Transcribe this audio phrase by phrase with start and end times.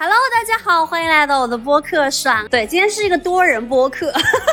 [0.00, 2.46] Hello，大家好，欢迎来到我的播客爽。
[2.48, 4.12] 对，今天是一个多人播客，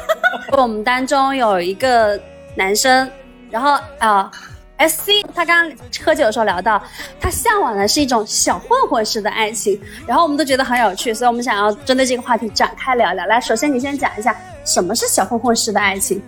[0.58, 2.20] 我们当中有一个
[2.56, 3.08] 男生，
[3.52, 4.32] 然后啊、
[4.78, 6.84] s C 他刚刚喝酒的时候聊到，
[7.22, 13.24] 他向往的是一种小混混式的爱情，然后我们都觉得很有趣，所以我们想要针对这个话题展开聊聊。
[13.28, 14.36] 来，首先你先讲一下
[14.66, 16.20] 什么是小混混式的爱情，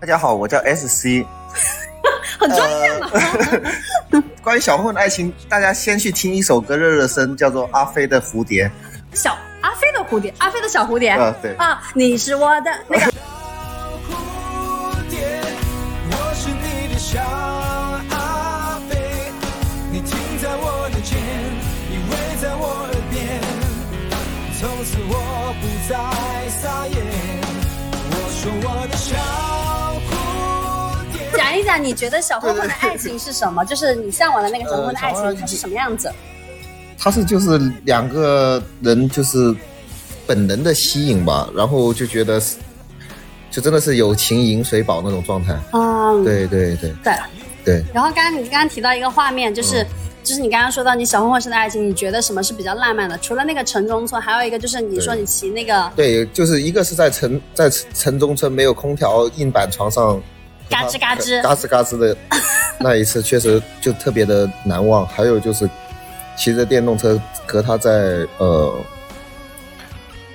[0.00, 1.24] 大家好，我叫 SC。
[2.40, 3.08] 很专业嘛。
[4.42, 8.66] 关于小混混的爱情，大家先去听一首歌热热身，叫做《阿飞的蝴蝶》。
[9.16, 13.12] 小阿飞的蝴蝶，阿飞的小蝴蝶，啊对啊，你是我的那个。
[31.68, 33.62] 讲你觉得小混混的爱情是什么？
[33.62, 36.10] 就是你向往的那个小混混的爱情，呃它是什么样子？
[36.98, 39.54] 它是就是两个人就是
[40.26, 42.56] 本能的吸引吧，然后就觉得是
[43.50, 45.54] 就真的是友情饮水饱那种状态。
[45.74, 47.14] 嗯，对对对对。
[47.64, 49.86] 对，然后刚刚你刚刚提到一个画面，就是、嗯
[50.24, 53.16] 就是你刚刚说到你小混混式的爱情，你觉得什么是比较浪漫的？
[53.18, 60.20] 除了那个城中村，还有一个就是你说你骑那个对，就是一个是在城在城中村没有空调硬板床上，
[60.70, 62.16] 嘎吱嘎吱嘎吱嘎吱的
[62.78, 65.06] 那一次，确实就特别的难忘。
[65.06, 65.68] 还有就是
[66.36, 68.74] 骑着电动车和他在呃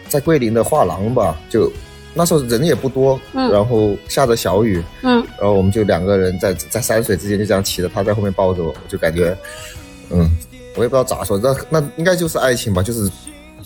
[0.09, 1.71] 在桂林的画廊吧，就
[2.13, 9.35] 那时候人也不多，嗯然后下着小雨，嗯，然后我们就两个人在在山水之间就这样骑着，他在后面抱着我，我就感觉，
[10.11, 10.29] 嗯，
[10.75, 13.09] 我也不知道咋说，那那应该就是爱情吧，就是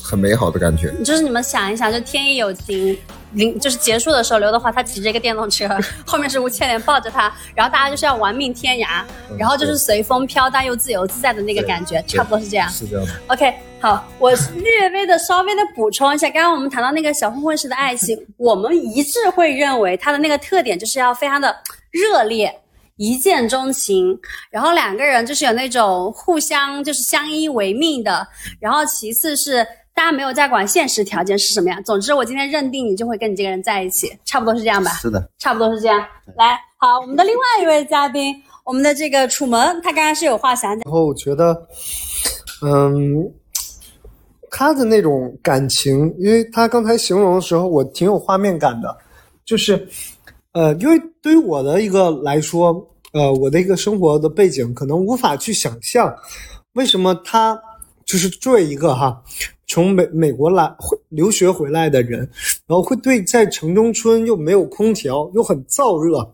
[0.02, 0.94] 很美好的感觉。
[1.04, 2.98] 就是你们想一想，就天意有情，
[3.33, 5.67] 临就是结束的时候，刘德华他骑着一个电动车，
[6.06, 12.69] 后面是吴倩莲抱着他，然后大家就是要玩命天涯，嗯然后就是随风飘荡又自由自在的那个感觉，差不多是这样。
[12.69, 13.14] 是这样的。
[13.28, 21.56] OK，好，我略微的稍微的补充一下，刚刚我们谈到那个小混混式的爱情， 我们一致会认为它的那个特点就是要非常的
[21.91, 22.62] 热烈。
[23.00, 24.19] 一见钟情，
[24.50, 28.28] 然后两个人就是有那种互相就是相依为命的，
[28.59, 29.63] 然后其次是
[29.97, 31.84] 大家没有在管现实条件是什么样。
[31.84, 34.91] 总之，我今天认定你就会跟你这个人在一起，差不多是这样吧？
[34.91, 36.00] 是的，差不多是这样。
[36.35, 40.81] 来，好，我们的另外一位嘉宾，我们的这个楚门，他刚刚是有话想讲。
[40.85, 41.68] 然后我觉得，
[42.62, 43.28] 嗯，
[44.52, 48.96] 他的那种感情，因为他刚才形容的时候，我挺有画面感的，
[49.46, 49.90] 就是，
[50.52, 56.16] 呃，因为对于我的一个来说，呃，我的一个生活的背景，可能无法去想象，
[56.74, 57.59] 为什么他
[58.06, 59.19] 就是作为一个哈，
[59.67, 62.19] 从美美国来回留学回来的人，
[62.66, 66.33] 然后会对在城中村又没有空调，又很燥热，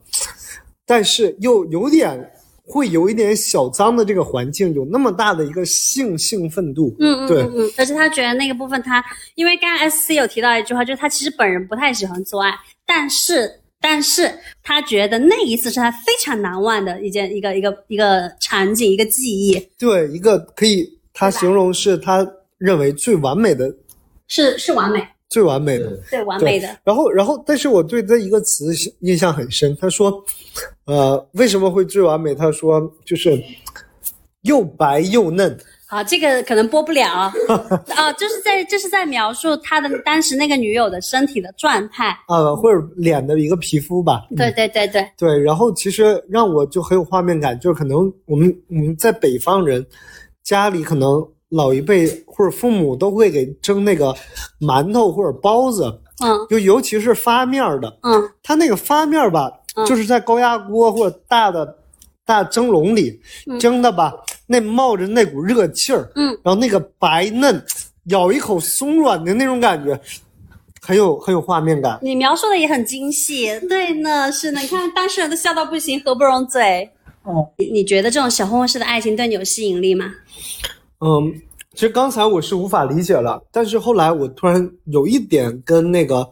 [0.85, 2.31] 但是又有点
[2.65, 7.41] 会有一点小脏的这个环境，有那么大的一个性兴奋度，嗯嗯对。
[7.41, 9.03] 嗯嗯，而且他觉得那个部分他，
[9.35, 12.53] 因为刚刚 S C 有提到一句话，就是他其实本人不太喜欢做爱，
[12.85, 13.51] 但是
[13.81, 22.25] 但是他觉得那一次是他非常难忘的一件一个一个一个场景一个记忆，对，一个可以他形容是他
[22.63, 23.69] 认为最完美的、
[24.27, 25.99] 是是完美，最完美的。
[26.09, 29.75] 对完美的，然后，然后，但是我对这一个词印象很深。
[29.81, 30.23] 他说，
[30.85, 32.33] 呃，为什么会最完美？
[32.33, 33.37] 他说就是
[34.43, 35.57] 又白又嫩。
[35.89, 37.05] 好，这个可能播不了
[37.95, 49.85] 啊，就是在就是在描述他的当时那个女友的身体的状态，啊，或者脸的一个皮肤吧，对对对对，对，然后其实让我就很有画面感，就是可能我们我们在北方人
[50.43, 51.21] 家里，可能
[51.53, 54.13] 老一辈或者父母都会给蒸那个
[54.59, 55.85] 馒头或者包子，
[56.23, 61.77] 嗯就尤其是发面儿的，嗯它那个发面儿吧，嗯就是在高压锅或者大的
[62.25, 63.19] 大蒸笼里
[63.59, 64.13] 蒸的吧，
[64.47, 67.63] 那冒着那股热气儿，嗯，然后那个白嫩，
[68.05, 69.99] 咬一口松软的那种感觉，
[70.81, 71.99] 很有很有画面感。
[72.01, 76.89] 你描述的也很精细，对呢，是呢，你看当事人都笑到不行，合不拢嘴。
[77.23, 80.11] 哦，你你觉得这种小混混式的爱情对你有吸引力吗？
[81.03, 81.33] 嗯，
[81.73, 86.23] 其实刚才我是无法理解了，但是后来我突然有一点跟那个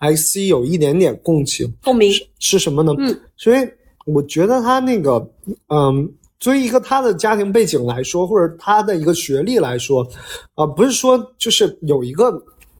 [0.00, 2.94] IC 有一点点共情，共鸣，是什么呢？
[2.98, 3.68] 嗯，所以
[4.06, 5.14] 我觉得他那个，
[5.68, 6.08] 嗯，
[6.38, 10.06] 作为一个他的家庭背景来说，或者他的一个学历来说，
[10.54, 12.32] 啊、不是说就是有一个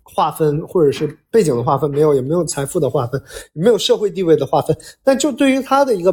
[0.02, 3.20] 划分，或者是背景的划分，没有，也没有财富的划分，
[3.54, 6.12] 也没有社会地位的划分，但就对于他的一个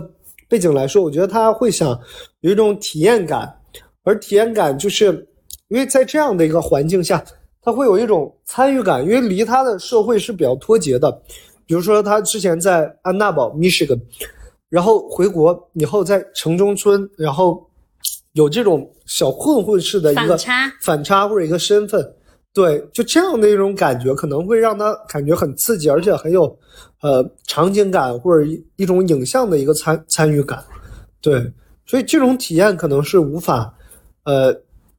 [0.50, 1.98] 背景来说，我觉得他会想
[2.42, 3.54] 有一种体验感，
[4.04, 5.26] 而体验感就是
[5.70, 7.24] 因为在这样的一个环境下，
[7.62, 11.12] 他会有一种参与感，因为离他的社会是比较脱节的。
[11.66, 14.00] 比如说，他之前在安娜堡 （Michigan），
[14.70, 17.62] 然后回国以后在城中村，然后
[18.34, 22.14] 有这种小混混式的一个反差反差或者一个身份。
[22.54, 26.44] 对，就这样的一种感觉，可能会让他感觉很刺激，而且很有
[27.02, 30.64] 呃场景感或者一一种影像的一个参参与感。
[31.22, 31.52] 对，
[31.86, 33.72] 所以这种体验可能是无法
[34.24, 34.52] 呃，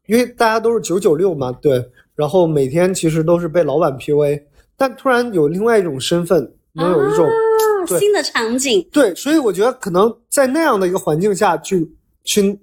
[0.08, 1.82] 因为大家都是九九六嘛，对，
[2.16, 4.42] 然后每天其实都是被老板 PUA，
[4.76, 7.32] 但突然有另外一种身份，能有一种、啊
[7.98, 11.90] 新的场景，对，所以我觉得可能在那样的一个环境下去
[12.24, 12.58] 去，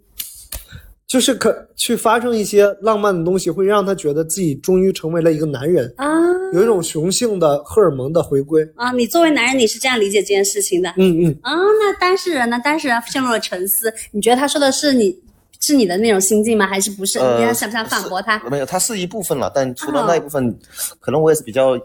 [1.07, 6.07] 就是可去发生一些浪漫的东西，会让他觉得自己终于成为了一个男人，啊
[6.53, 8.61] 有一种雄性的荷尔蒙的回归。
[8.75, 8.91] 啊！
[8.91, 11.53] 你作为男人，你是这样理解这件事情的嗯嗯，啊？
[11.55, 12.59] 那当事人呢？
[12.63, 13.91] 当事人陷入了沉思。
[14.11, 15.17] 你觉得他说的是你
[15.65, 16.67] 是你的那种心境吗？
[16.67, 17.17] 还是不是？
[17.17, 18.37] 呃你看想不想反驳他？
[18.49, 20.55] 没有，他是一部分了，但除了哦那一部分，
[20.99, 21.75] 可能我也是比较，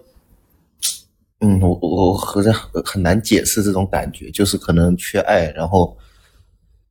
[1.40, 5.96] 嗯，我我我好像很很难解释这种感觉，就是可能缺爱，然后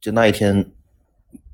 [0.02, 0.58] 就那一天，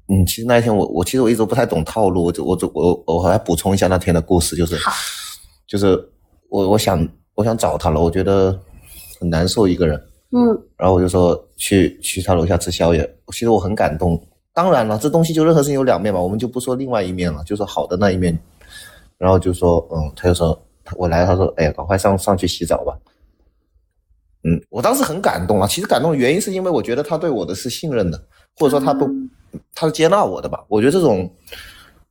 [0.08, 4.78] 嗯，其实那一天我我其实我一直不太懂套路，我就我就我我还补充一下那天的故事，就是
[5.68, 5.98] 就是
[6.50, 8.58] 我我想我想找他了，我觉得
[9.20, 10.48] 很难受一个人，嗯
[10.78, 14.18] 然后我就说去去他楼下吃宵夜，其实我很感动。
[14.56, 18.36] 当然了，这东西就任何事情有两面嘛，我们就不说另外一面了，就说好的那一面。
[19.18, 20.58] 然后就说，嗯，他就说
[20.96, 22.98] 我来了，他说，哎呀，赶快上上去洗澡吧。
[24.44, 25.68] 嗯，我当时很感动啊。
[25.68, 28.22] 其实感动的原因是因为我觉得他对我的是信任的，
[28.58, 29.10] 或者说他不，
[29.74, 30.64] 他是接纳我的吧。
[30.70, 31.60] 我觉得这种这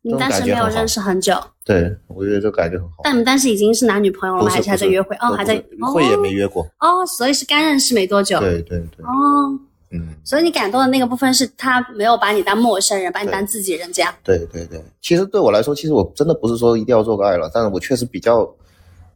[0.03, 0.87] 你种当时没有认。
[0.87, 2.97] 识很久，对，我觉得这感觉很好。
[3.05, 4.51] 但你们当时已经是男女朋友了吗？
[4.51, 5.17] 还不是还在约会？
[5.17, 5.63] 哦，还在
[5.93, 6.63] 会也没约过。
[6.81, 8.39] 哦，所以是刚认识没多久。
[8.41, 9.59] 对对对，哦，
[9.95, 10.09] 嗯。
[10.25, 14.13] 所以你感动的那个部分是他没有把你当陌生人，把你当自己人这样。
[14.23, 18.39] 对对对，其实对我来说，其实我真的不是说一定要做个爱了，但是我确实比较，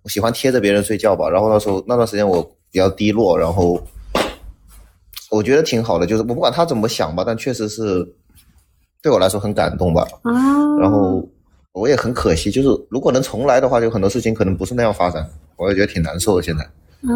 [0.02, 1.28] 我喜欢贴着别人睡觉吧。
[1.28, 3.78] 然后那时候那段时间我比较低落，然后
[5.30, 8.06] 我觉得挺好的，就是我不管他怎么想吧，但确实是
[9.02, 10.06] 对我来说很感动吧。
[10.22, 10.32] 啊，
[10.80, 11.28] 然后
[11.72, 16.68] 我也很可惜，就是如果能重来的话，就很多事情可能不是那样发展，我也觉得挺难受的现在。
[17.02, 17.14] 啊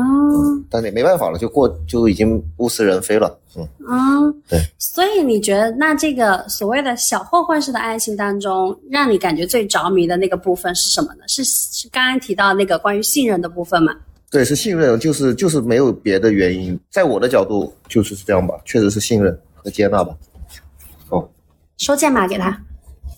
[0.70, 3.36] 但是也没办法了，就过就已经物是人非了。
[3.56, 4.58] 嗯，啊，对。
[4.78, 11.24] 所以你觉得，那这个所谓的小混混式的爱情当中，让你感觉最着迷的那个部分是什么呢？
[11.26, 13.92] 是是刚刚提到那个关于信任的部分吗？
[14.30, 20.16] 对，是信任，就是就是没有别的原因，在我的角度就是这样吧，确实是信任和接纳吧。
[21.10, 21.28] 哦，
[21.78, 22.50] 收件码给他。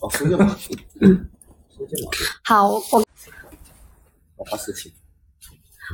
[0.01, 0.57] 哦，收件码。
[1.01, 1.29] 嗯，
[1.77, 2.11] 收件码，
[2.43, 3.05] 好，我
[4.37, 4.91] 我发事情。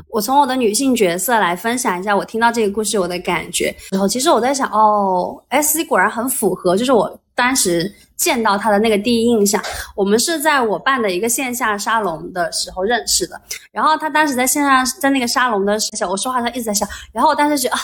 [0.08, 3.74] 我从我的女性角色来分享一下我听到这个故事我的感觉。
[3.90, 9.62] 然后其实我在想，哦，S C 果然很符合，就是我当时见到他的那个第一印象。
[9.94, 13.40] 我们是在我办的一个线下沙龙的时候认识的，
[13.72, 17.80] 然后他当时在线下在那个沙龙的时候，我说话他一直在笑，然后我当时觉得啊。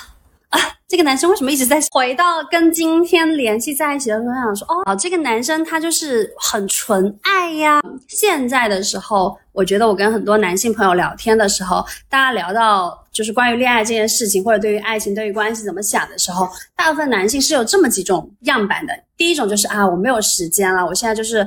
[0.48, 7.80] 啊，这个男生为什么一直在回到跟今天联系在一起的时候，想说哦，这个男生他就是很纯爱呀。
[8.06, 18.94] 现在的时候，我觉得我跟很多男性朋友聊天的时候，大家聊到就是关于恋爱这件事情，或者对于爱情、对于关系怎么想的时候，大部分男性是有这么几种样板的。
[19.16, 21.38] 第一种就是啊，我没有时间了，我现在就是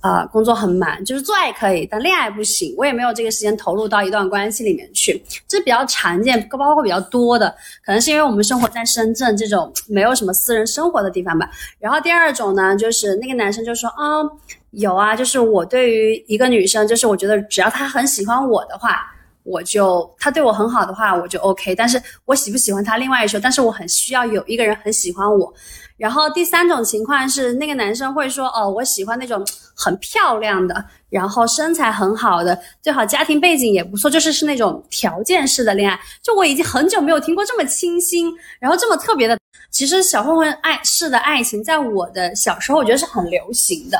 [0.00, 7.54] 呃工作很忙，就是做爱可以，但恋爱不行，我也没有这个时间投入到一段关系里面去，这比较常见，包括比较多的，
[7.84, 11.48] 可能是因为我们生活在深圳这种没有什么私人生活的地方吧。
[11.78, 14.22] 然后第二种呢，就是那个男生就说啊、
[14.70, 19.14] 有啊，就是我对于一个女生，就是我觉得只要她很喜欢我的话。
[19.48, 21.74] 我就他对我很好的话，我就 OK。
[21.74, 23.40] 但是我喜不喜欢他，另外一说。
[23.40, 25.52] 但是我很需要有一个人很喜欢我。
[25.96, 39.36] 然后第三种情况是，那个男生会说：“哦，我喜欢那种很漂亮的，然后身材很好的，最好家庭背景也不错，就是是那种条件式的恋爱。”就我已经很久没有听过这么清新，然后这么特别的。
[39.70, 43.98] 其实小混混爱式的爱情，在我的小时候，我觉得是很流行的，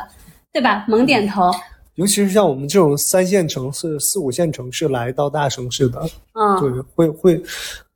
[0.52, 0.84] 对吧？
[0.86, 1.50] 猛点头。
[1.98, 6.00] 尤其是像我们这种三线城市、四五线城市来到大城市的，
[6.32, 7.42] 嗯，对，会会，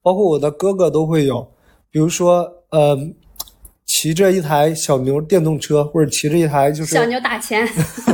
[0.02, 1.48] 包括我的哥哥都会有，
[1.88, 2.98] 比如说，呃，
[3.86, 7.64] 骑着一台小牛电动车，或者骑着一台就是小牛打钱，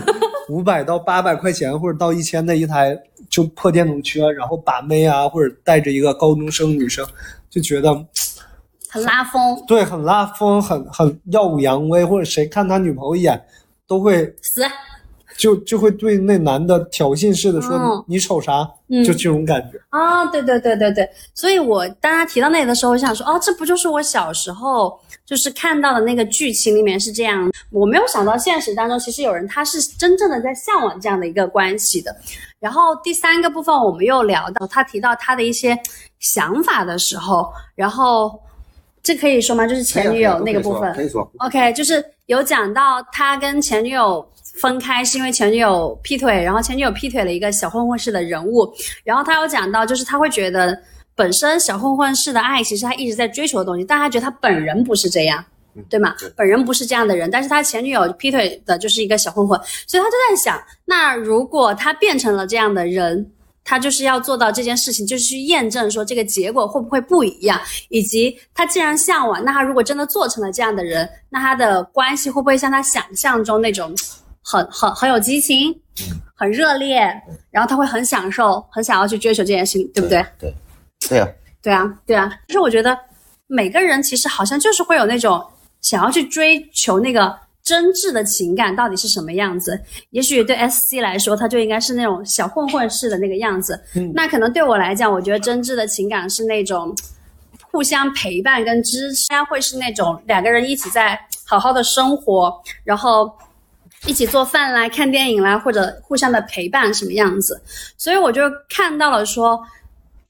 [0.50, 2.94] 五百到八百块钱，或者到一千的一台
[3.30, 7.02] 就破电动车，然后把妹啊，或者带着一个高中生女生，
[7.48, 7.94] 就觉得
[8.90, 13.42] 很拉风，对很拉风，很很耀武扬威，或者谁看他女朋友一眼
[13.86, 14.62] 都会死。
[15.38, 19.78] 就就会对那男的挑衅似的说、嗯你瞅啥，嗯就这种感觉。
[19.90, 27.48] 啊，对对对对对，所以我当他提到那里的时候，我想说，哦，这不就是我小时候就是看到的那个剧情里面是这样。
[27.70, 32.14] 我没有想到现实当中，其实有人他是真正的在向往这样的一个关系的。
[32.58, 35.78] 然后第三个部分，我们又聊到他提到他的一些
[36.18, 38.36] 想法的时候，然后
[39.04, 39.64] 这可以说吗？
[39.68, 41.30] 就是前女友那个部分，可以说。
[41.38, 44.28] OK，就是有讲到他跟前女友
[44.60, 48.72] 分开是因为前女友劈腿，然后前女友劈腿了一个小混混式的人物，
[49.04, 50.78] 然后他有讲到，就是他会觉得
[51.14, 55.44] 本身小混混式的爱其实他一直在追求的东西，但他觉得他本人不是这样。
[55.88, 56.12] 对吗？
[56.34, 63.30] 本人不是这样的人，但是他前女友劈腿的就是一个小混混，所以他就在想，那如果他变成了这样的人，
[63.62, 67.60] 他就是要做到这件事情，就是去验证说这个结果会不会不一样，
[67.90, 73.94] 以及他既然向往，那他如果真的做成了这样的人，那他的关系会不会像他想象中那种
[74.50, 75.78] 很很很有激情，
[76.34, 77.00] 很热烈，
[77.50, 80.24] 然后他会很享受，很想要去追求这件事情，对不对？
[80.38, 80.54] 对，
[81.06, 81.28] 对啊，
[81.60, 82.32] 对啊，对啊。
[82.46, 82.98] 其实我觉得
[83.46, 85.44] 每个人其实好像就是会有那种
[85.82, 89.78] 想要去追求那个真挚的情感到底是什么样子。
[90.12, 93.78] 也许对 S C 来说，他就应该是那种小混混式的那个样子。
[93.96, 96.96] 嗯那可能对我来讲，我觉得真挚的情感是那种
[97.70, 102.50] 互相陪伴跟支持，会是那种两个人一起在好好的生活，
[102.82, 103.30] 然后。
[104.06, 107.60] 一起做饭啦、看电影啦，或者互相的陪伴什么样子，
[107.96, 109.60] 所以我就看到了说，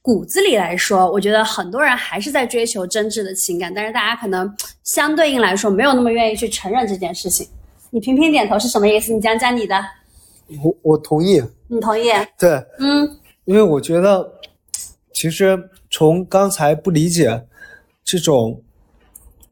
[0.00, 4.52] 骨子里来说，我觉得很多人还是在追求真挚的情感，但是大家可能
[4.84, 7.46] 相对应来说没有那么愿意去承认这件事情。
[7.90, 9.12] 你频频点头是什么意思？
[9.12, 9.76] 你讲讲你的，
[10.62, 12.10] 我我同意，你同意？
[12.38, 14.30] 对，嗯因为我觉得，
[15.12, 17.46] 其实从刚才不理解
[18.04, 18.62] 这种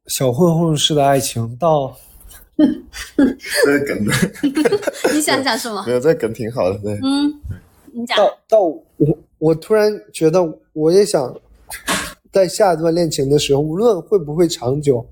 [0.06, 1.96] 小混混式的爱情，到
[3.65, 4.05] 这个梗，
[5.15, 5.85] 你想讲什么？
[5.87, 7.33] 没有这个梗挺好的，对，嗯，
[7.93, 8.17] 你讲。
[8.17, 10.41] 到到我我突然觉得，
[10.73, 11.35] 我也想
[12.33, 15.05] 在下一段恋情的时候，无论会不会长久，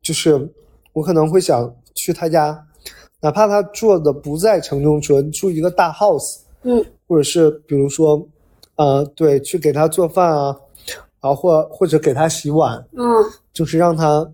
[0.00, 0.48] 就是
[0.92, 2.64] 我可能会想去他家，
[3.20, 8.26] 哪怕他住的不在城中村，住一个大 house，嗯或者是比如说，
[8.76, 10.56] 呃，对，去给他做饭啊，
[11.20, 13.04] 然后或或者给他洗碗，嗯
[13.52, 14.26] 就是让他，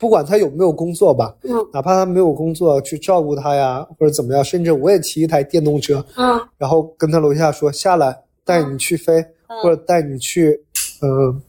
[0.00, 10.58] 不管他有没有工作吧，嗯哪怕他没有工作，去照顾他呀，或者怎么样，甚至我也骑一台电动车，嗯然后跟他楼下说下来，带你去飞，嗯或者带你去，
[11.02, 11.40] 嗯、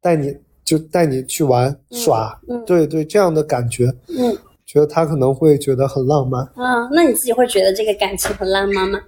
[0.00, 6.42] 带你就带你去玩耍，嗯对对，这样的感觉，嗯觉得他可能会觉得很浪漫。
[6.56, 8.98] 嗯，那你自己会觉得这个感情很浪漫吗？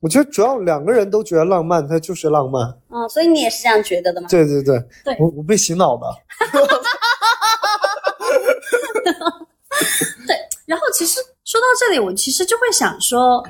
[0.00, 2.62] 我觉得主要两个人都觉得浪漫，它就是浪漫。
[2.90, 4.28] 嗯，所以你也是这样觉得的吗？
[4.30, 6.04] 对对对，对我我被洗脑的。
[10.66, 13.42] 然后其实说到这里，我其实就会想说，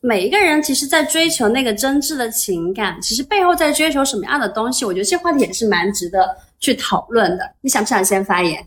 [0.00, 4.84] 每一个人其实，在追求那个真挚的情感，其实背后在追求什么样的东西？
[4.84, 7.50] 我觉得这话题也是蛮值得去讨论的。
[7.60, 8.64] 你想不想先发言？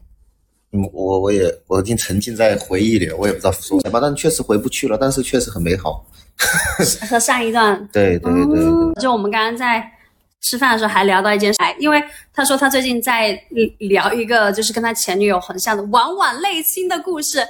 [0.73, 6.05] 嗯，我我也我已经沉浸在回忆里了，我也不知道说什么，但确实回不去了，但是确实很美好。
[7.09, 9.83] 和上一段对对对对，嗯就我们刚刚在
[10.41, 13.31] 吃饭的时候还聊到一件事，因为他说他最近在
[13.77, 17.48] 聊一个就是跟他前女友很像的往往类亲的故事，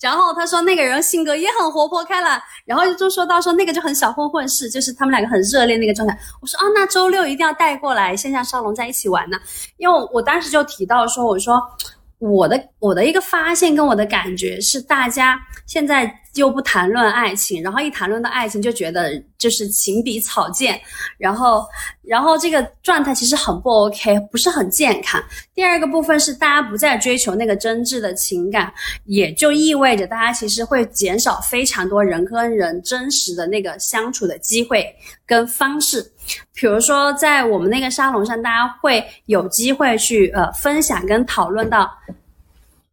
[0.00, 6.18] 然后他说那个人性格也很活泼开朗，然后就说到说那个就很小混混式，就是他们两个很热烈那个状态。
[6.40, 9.38] 我说啊，那周六一定要带过来线下沙龙在一起玩呢，
[9.76, 11.62] 因为我当时就提到说，我说。
[12.22, 15.36] 我的我的一个发现跟我的感觉是，大家
[15.66, 20.80] 现在又不谈论爱情，然后一谈论到爱情就觉得就是情比草贱，
[21.18, 21.64] 然后
[22.00, 25.20] 然后这个状态其实很不 OK，不是很健康。
[25.52, 28.72] 第二个部分是大家不再追求那个真挚的情感，
[29.06, 34.86] 也就意味着大家其实会减少非常多人跟人真实的那个相处的机会
[35.26, 36.11] 跟方式。
[36.54, 41.90] 比如说，在我们那个沙龙上，大家会有机会去呃分享跟讨论到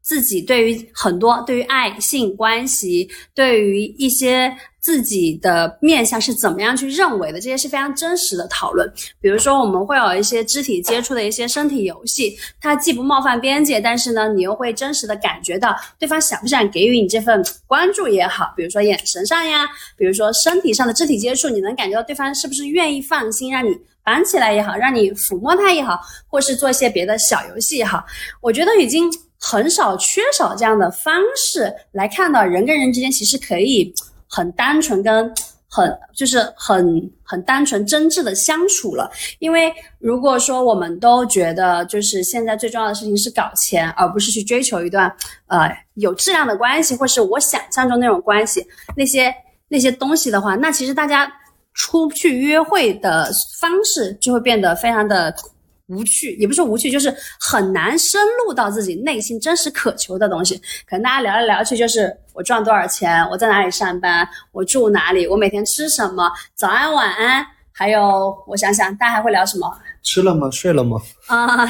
[0.10, 8.92] 自己对于很多对于爱性关系，对于一些自己的面向是怎么样去认为的，这些是非常真实的讨论。
[9.22, 23.70] 比如说，我们会有一些肢体接触的一些身体游戏，它既不冒犯边界，但是呢，你又会真实的感觉到对方想不想给予你这份关注也好，比如说眼神上呀，比如说身体上的肢体接触，你能感觉到对方是不是愿意放心让你
[24.04, 28.04] 绑起来也好，让你抚摸他也好，或是做一些别的小游戏也好，
[28.42, 29.08] 我觉得已经
[29.40, 33.94] 很少缺少这样的方式来看到人跟人之间其实可以
[34.28, 35.34] 很单纯跟
[35.72, 39.10] 很就是很很单纯真挚的相处了。
[39.38, 45.16] 因为如果说我们都觉得就是现在最重要的事情是搞钱，而不是去追求一段
[45.48, 48.66] 呃有质量的关系，或是我想象中那种关系，
[48.98, 49.34] 那些
[49.68, 51.32] 那些东西的话，那其实大家
[51.76, 53.32] 出去约会的
[53.62, 55.34] 方式就会变得非常的
[55.90, 60.56] 无趣，也不是无趣，就是很难深入到自己内心真实渴求的东西。
[60.88, 67.46] 可能大家聊来聊去就是我赚多少钱，我在哪里上班，我住哪里，我每天吃什么，早安晚安。
[67.72, 69.80] 还有我想想，大家还会聊什么？
[70.04, 70.52] 吃了吗？
[70.52, 70.98] 睡了吗？
[71.28, 71.66] 啊，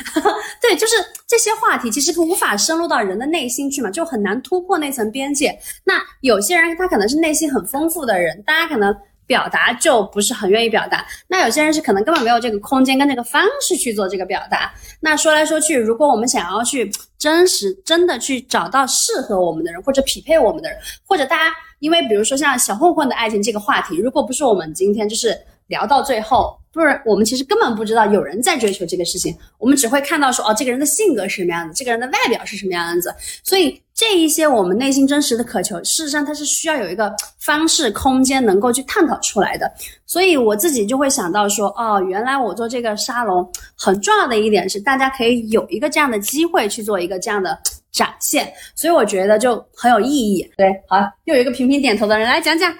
[0.60, 0.96] 对，就是
[1.26, 5.58] 这些话题其实无法深入到人的内心去嘛，就很难突破那层边界。
[5.82, 8.94] 那有些人他可能是内心很丰富的人，大家可能
[9.26, 11.04] 表达就不是很愿意表达。
[11.26, 14.72] 那有些人是可能根本没有这个空间跟这个方式去做这个表达。
[15.00, 26.58] 那说来说去，如果我们想要去真实真的去找到适合我们的人，或者匹配我们的人，或者大家因为比如说像小混混的爱情这个话题，如果不是我们今天就是聊到最后。
[26.76, 33.14] 不然我们其实根本不知道有人在追求这个事情，我们只会看到说哦，这个人的性格是什么样子，这个人的外表是什么样子。
[33.42, 39.72] 所以这一些我们内心真实的渴求，事实上它是需要有一个方式、空间能够去探讨出来的。
[40.04, 47.58] 所以我自己就会想到说，哦，原来我做这个沙龙很重要的一点是，大家可以有一个这样的机会去做一个这样的
[47.90, 50.46] 展现，所以我觉得就很有意义。
[50.58, 52.70] 对，好，又有一个频频点头的人来讲讲。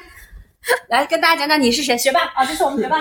[0.89, 2.99] 来跟大家讲讲你是谁，学霸啊，这是我们学霸。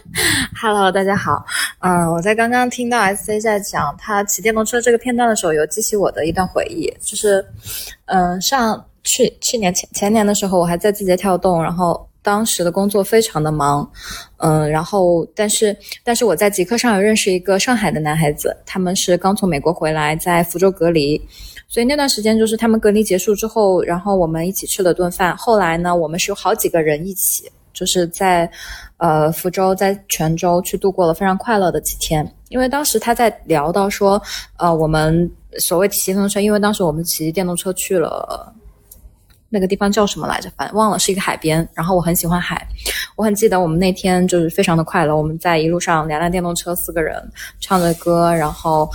[0.60, 1.44] Hello，大家好。
[1.80, 7.44] 嗯，我在刚刚听到 SC 在讲他骑电动车这个片段的时候，有激起我的一段回忆，就是，
[8.06, 13.88] 嗯，上去去年前前年的时候，我还在字节跳动，然后当时的工作非常的忙，
[14.38, 21.20] 嗯，然后但是但是我在极客上有认识一个上海的男孩子，他们是刚从美国回来，在福州隔离。
[21.72, 25.34] 所以那段时间就是他们隔离结束之后，然后我们一起吃了顿饭。
[25.38, 28.50] 后来呢，我们是有好几个人一起，就是在
[28.98, 32.30] 呃福州、在泉州去度过了非常快乐的几天。
[32.50, 34.20] 因为当时他在聊到说，
[34.58, 38.54] 呃，我们所谓骑电动车，因为当时我们骑电动车去了
[39.48, 40.50] 那个地方叫什么来着？
[40.58, 41.66] 反正忘了，是一个海边。
[41.72, 42.68] 然后我很喜欢海，
[43.16, 45.16] 我很记得我们那天就是非常的快乐。
[45.16, 47.16] 我们在一路上两辆电动车，四个人
[47.60, 48.86] 唱着歌，然后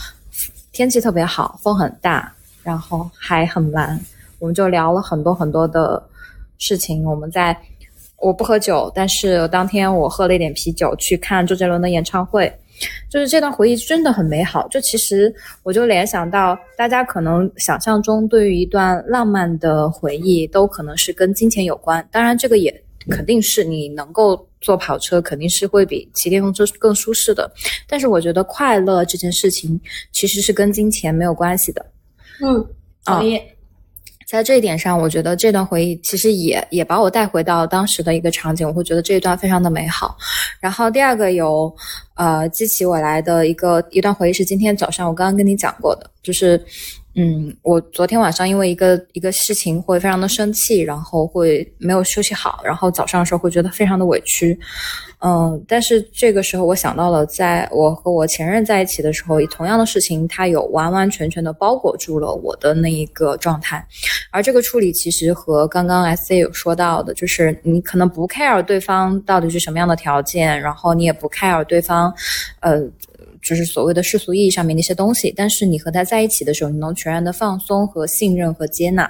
[0.71, 2.31] 天气特别好，风很大。
[2.67, 3.97] 然后还很蓝，
[4.39, 6.03] 我们就聊了很多很多的
[6.57, 7.01] 事情。
[7.05, 7.57] 我们在
[8.17, 12.53] 我不喝酒，但是当天我喝了一点啤酒去看周杰伦的演唱会，
[13.09, 14.67] 就是这段回忆真的很美好。
[14.67, 15.33] 就其实
[15.63, 22.05] 我就联想到，大家可能想象中对于一段浪漫的回忆，都可能是跟金钱有关。
[22.11, 27.49] 当然，这个也肯定是你能够坐跑车，肯定是会比骑电动车更舒适的。
[27.87, 29.79] 但是我觉得快乐这件事情
[30.11, 31.85] 其实是跟金钱没有关系的。
[32.41, 32.65] 嗯，
[33.05, 33.41] 同意。
[34.27, 40.17] 在这一点上，我觉得这段回忆其实也也把我带回到当时的一个场景，我会觉得这一段非常的美好。
[40.59, 41.73] 然后第二个有
[42.15, 46.61] 呃激起我来的一个一段回忆是今天早上我刚刚跟你讲过的，就是
[47.19, 54.55] 嗯，我昨天晚上因为一个一个事情会非常的生气，然后会没有休息好，然后早上的时候会觉得非常的委屈。
[55.21, 63.83] 嗯，但是这个时候我想到了，在我和我前任在一起的时候，同样的事情，他有完完全全的包裹住了我的那一个状态，
[64.29, 72.13] 而这个处理其实和刚刚 S C 有说到的，就是你可能不 care 对方到底是什么样的条件，然后你也不 care 对方，
[72.59, 72.79] 呃。
[73.41, 79.09] 就是所谓的世俗意义上面那些东西，但是你和他在一起的时候，你能全然的放松和信任和接纳，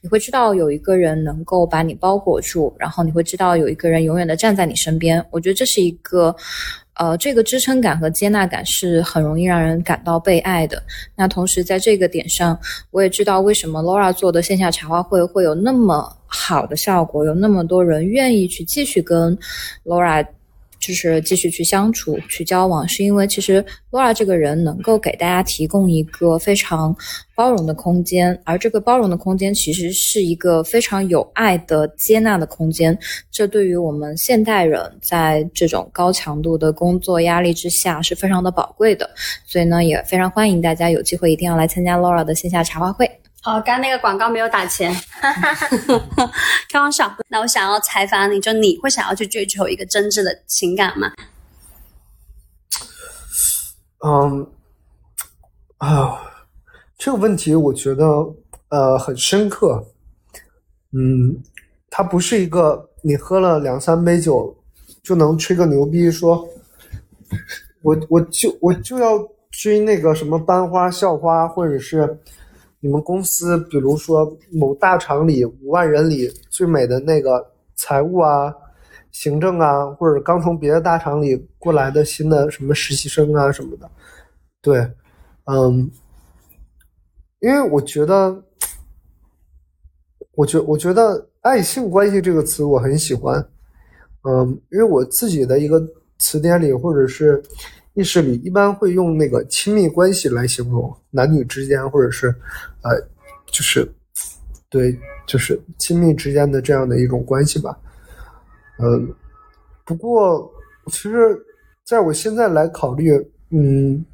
[0.00, 5.24] 你会知道有一个人能够把你包裹住，然后你会知道有一个人永远的站在你身边。
[5.30, 6.34] 我觉得这是一个，
[6.94, 10.82] 呃，这个支撑感和接纳感是很容易让人感到被爱的。
[11.16, 12.58] 那同时在这个点上，
[12.90, 19.38] 我也知道为什么 Laura 做的线下茶话会会有那么好的效果，有那么多人愿意去继续跟
[19.84, 20.26] Laura。
[20.78, 26.94] 就是继续去相处、去交往，是因为其实 Laura 这个人能够给大家提供一个非常
[27.34, 32.96] 包容的空间，而这个包容的空间其实是一个非常有爱的接纳的空间。
[33.30, 39.08] 这对于我们现代人在这种高强度的工作压力之下是非常的宝贵的。
[39.46, 43.10] 所以呢，也非常欢迎大家有机会一定要来参加 Laura 的线下茶话会。
[43.40, 44.92] 好，刚刚那个广告没有打钱，
[46.70, 47.16] 开玩笑。
[47.28, 51.12] 那我想要采访你，就你会想要去追求一个真挚的情感吗？
[54.04, 54.50] 嗯，
[55.78, 56.20] 啊，
[56.98, 58.04] 这个问题我觉得
[58.68, 59.86] 呃很深刻。
[60.92, 61.42] 嗯，
[61.90, 64.56] 它不是一个你喝了两三杯酒
[65.02, 66.46] 就能吹个牛逼说，
[67.82, 69.16] 我我就我就要
[69.50, 72.20] 追那个什么班花校花，或者是
[72.80, 78.54] 你们公司，比如说某大厂里五万人里最美的那个财务啊、
[79.10, 83.90] 行政啊，或者刚从别的大厂里过来的新的什么实习生啊什么的。
[84.60, 84.78] 对，
[85.46, 85.90] 嗯，
[87.40, 88.42] 因为我觉得，
[90.34, 93.44] 我觉我觉得“爱性关系”这个词我很喜欢，
[94.22, 95.80] 嗯，因为我自己的一个
[96.18, 97.42] 词典里或者是
[97.98, 102.28] 意识里，一般会用那个亲密关系来形容男女之间，或者是
[102.82, 102.96] 呃，
[103.46, 103.92] 就是
[104.70, 107.76] 对，就是亲密之间的这样的一种关系吧。
[108.78, 109.12] 嗯，
[109.84, 110.48] 不过
[110.86, 111.36] 其实
[111.84, 113.12] 在我现在来考虑，
[113.50, 114.06] 嗯，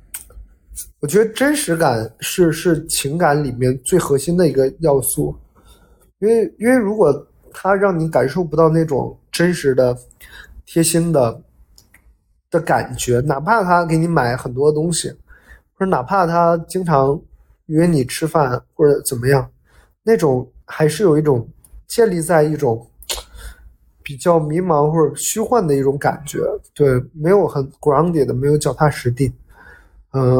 [1.01, 5.37] 我觉得真实感是是情感里面最核心的一个要素，
[6.21, 7.13] 因为因为如果
[7.53, 9.95] 他让你感受不到那种真实的、
[10.65, 11.39] 贴心的
[12.55, 15.11] 的感觉，哪怕他给你买很多东西，
[15.77, 17.21] 或者哪怕他经常
[17.67, 19.51] 约你吃饭或者怎么样，
[20.05, 21.49] 那种还是有一种
[21.89, 22.87] 建立在一种
[24.05, 26.39] 比较迷茫或者虚幻的一种感觉，
[26.75, 29.33] 对，没有很 grounded 的，没有脚踏实地。
[30.13, 30.39] 嗯、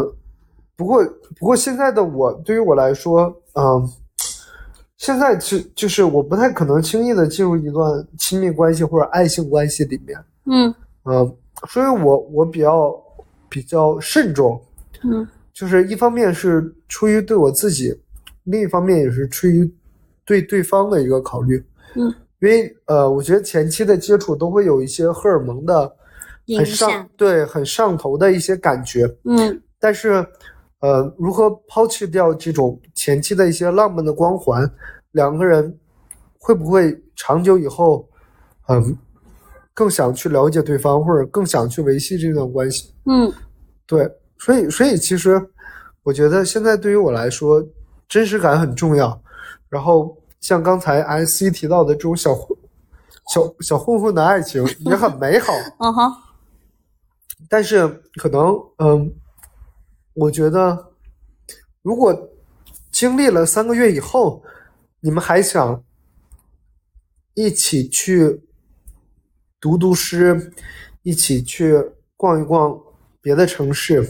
[0.77, 1.05] 不过
[1.37, 3.25] 不过现在的我对于我来说，
[3.55, 3.91] 嗯、
[4.99, 10.73] 现在就就是我不太可能轻易的进入一段亲密关系或者爱情关系里面，嗯
[11.07, 11.37] 嗯、
[11.69, 12.95] 所以我我比较
[13.49, 14.61] 比较慎重，
[15.03, 17.97] 嗯就是一方面是出于对我自己，
[18.43, 19.73] 另一方面也是出于
[20.25, 21.65] 对对方的一个考虑。
[21.95, 25.91] 嗯，因为呃，我觉得前期的接触都会有一些荷尔蒙的
[26.57, 30.27] 很上，对很上头的一些感觉，嗯但是
[30.81, 34.69] 呃，如何抛弃掉这种前期的一些浪漫的光环，
[35.13, 35.79] 两个人
[36.39, 38.07] 会不会长久以后，
[38.69, 38.97] 嗯、
[39.75, 42.95] 更想去了解对方，或者更想去维系这段关系？
[43.07, 43.31] 嗯
[43.87, 44.09] 对，
[44.39, 45.39] 所以所以其实
[46.05, 47.63] 我觉得现在对于我来说，
[48.09, 49.21] 真实感很重要。
[49.69, 52.57] 然后像刚才 S C 提到的这种小混
[53.33, 56.13] 小小混混的爱情也很美好， 嗯哼，
[57.49, 59.13] 但是可能嗯，
[60.15, 60.93] 我觉得
[61.83, 62.17] 如果
[62.93, 64.43] 经历了三个月以后，
[65.01, 65.83] 你们还想
[67.35, 68.41] 一起去
[69.65, 70.53] 读读诗，
[71.05, 71.75] 一起去
[72.19, 72.79] 逛一逛
[73.23, 74.07] 别的城市，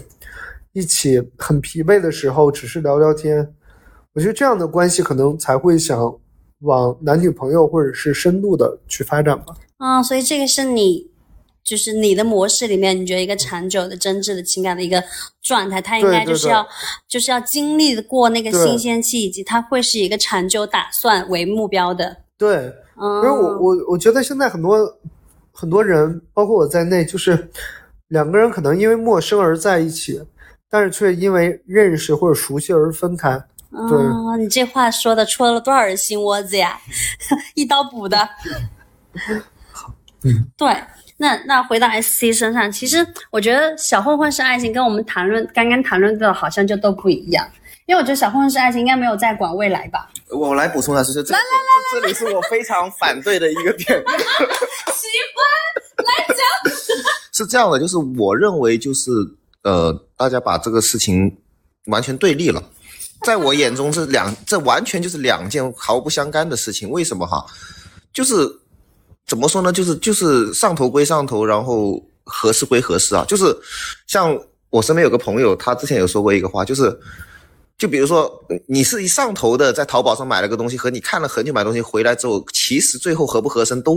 [0.73, 3.55] 一起很疲惫的时候只是聊聊天，
[4.15, 6.13] 我觉得这样的关系可能才会想
[6.63, 9.55] 往男女朋友或者是深度的去发展吧。
[9.79, 11.15] 嗯，所以这个是你。
[11.63, 15.03] 就是你的模式里面，你觉得一个长久的、真挚的情感的一个
[15.43, 16.63] 状态，它应该就是要
[17.09, 22.15] 就是要经历过那个新鲜期，以及它会是一个长久打算为目标的。
[22.37, 24.79] 对，嗯，因为我我我觉得现在很多
[25.55, 27.49] 很多人，包括我在内，就是
[28.09, 30.21] 两个人可能因为陌生而在一起，
[30.69, 33.41] 但是却因为认识或者熟悉而分开。
[33.71, 36.79] 对哦，你这话说的戳了多少人心窝子呀？
[37.55, 38.29] 一刀补的。
[40.25, 40.69] 嗯，对。
[41.17, 47.49] 那那回到 S C 身上，其实我觉得小混混是爱情跟我们谈论刚刚谈论的好像就都不一样，
[47.87, 50.09] 因为我觉得小混混是爱情应该没有在管未来吧？
[50.31, 54.03] 我来补充一下，就是这来来来，这里是我非常反对的一个点。
[54.95, 56.73] 喜欢来讲。
[57.35, 59.11] 是这样的，就是我认为就是
[59.63, 61.37] 呃，大家把这个事情
[61.87, 62.63] 完全对立了。
[63.23, 66.89] 在我眼中，这两这完全就是两件毫不相干的事情。
[66.89, 67.45] 为什么哈？
[68.13, 68.35] 就是
[69.27, 69.73] 怎么说呢？
[69.73, 73.25] 就是就是上头归上头，然后合适归合适啊。
[73.29, 73.55] 就是
[74.07, 74.39] 像
[74.71, 76.97] 我身边有个朋友，他之前有说过一个话，就是
[77.77, 83.97] 就比如说你是一上头的，在淘宝上买了个东西，和你看了很久买东西回来之后，其实最后合不合身都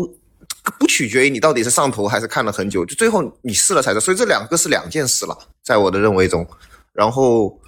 [0.79, 3.99] 不取决于你到底是上头还是看了很久，就最后你试了才知道。
[3.99, 6.45] 所以这两个是两件事了，在我的认为中。
[6.93, 7.59] 然后，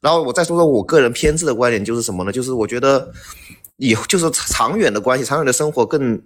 [0.00, 2.30] 然后我再说说我个人偏执的观点，就是什么呢？
[2.30, 3.10] 就是我觉得
[3.76, 6.20] 以就是长远的关系，长远的生活更。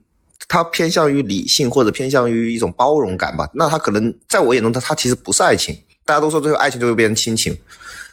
[0.49, 5.75] 它偏向于理性或者偏向于一种包容感吧，那它可能在我眼中，它它其实不是爱情。
[6.05, 7.57] 大家都说最后爱情就会变成亲情，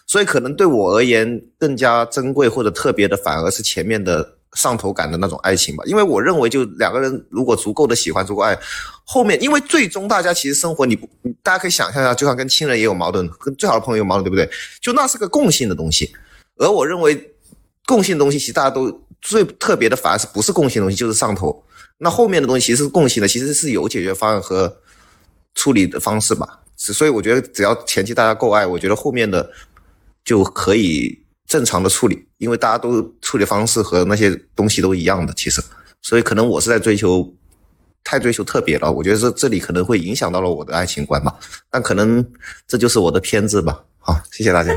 [0.09, 5.83] 所以可能对我而言更加珍贵或者特别的，反而是前面的上头感的那种爱情吧。
[5.85, 8.57] 因为我认为，就两个人如果足够的喜欢、足够爱，
[9.05, 11.07] 后面因为最终大家其实生活你不，
[11.43, 14.49] 大家可以想象一下，就像跟亲人也有矛盾，跟最好的朋友有矛盾，对不对？
[14.81, 16.11] 就那是个共性的东西。
[16.57, 17.31] 而我认为，
[17.85, 18.91] 共性的东西其实大家都
[19.21, 21.63] 最特别的，反而是不是共性东西，就是上头。
[21.99, 24.75] 那后面的东西其实是共性的，其实是有解决方案和
[25.53, 26.55] 处理的方式吧。
[26.81, 29.51] 所以我觉得只要前期大家够爱，我觉得后面的
[30.23, 35.61] 就可以正常的处理，因为大家都处理方式和那些东西都一样的，其实。
[36.01, 37.27] 所以可能我是在追求
[38.03, 41.35] 太追求特别了，我觉得这这里可能会影响到了我的爱情观吧，
[41.69, 42.25] 但可能
[42.67, 43.83] 这就是我的偏执吧。
[43.97, 44.73] 好，谢谢大家。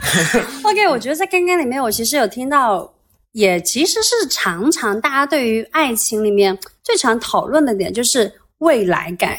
[0.64, 2.94] OK，我觉得在刚刚里面，我其实有听到，
[3.32, 9.38] 也其实是常常大家对于爱情里面最常讨论的点就是未来感。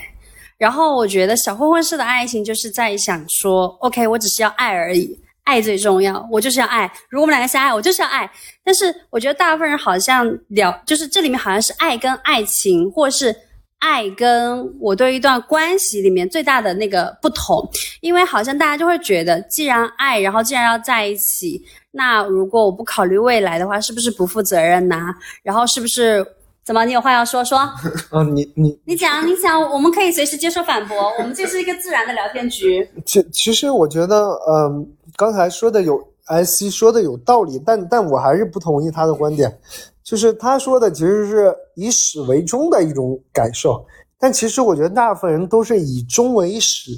[0.57, 5.19] 然后我觉得小混混式的爱情就是在想说，OK，我只是要爱而已，
[5.51, 6.89] 爱最重要，我就是要爱。
[7.09, 8.29] 如果我们两个相爱，我就是要爱。
[8.63, 13.35] 但是我觉得大部分人好像聊，就是这里面好像是爱跟爱情，或是
[13.79, 17.69] 爱跟我对一段关系里面最大的那个不同。
[17.99, 21.61] 因为好像大家就会觉得，既然爱，然后既然要在一起，
[21.91, 26.25] 那如果我不考虑未来的话，是不是不负责任呐、然后是不是
[26.63, 26.85] 怎么？
[26.85, 27.43] 你有话要说？
[27.43, 27.59] 说，
[28.13, 31.11] 嗯，你你你讲，你讲，我们可以随时接受反驳。
[31.17, 32.87] 我们这是一个自然的聊天局。
[33.05, 34.87] 其其实我觉得，嗯，
[35.21, 39.55] 刚才说的有 S C 说的有道理，但但我还是不同意他的观点，
[40.03, 43.85] 就是他说的其实是以始为终的一种感受，
[44.17, 46.91] 但其实我觉得大部分人都是以终为始，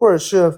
[0.00, 0.52] 或者是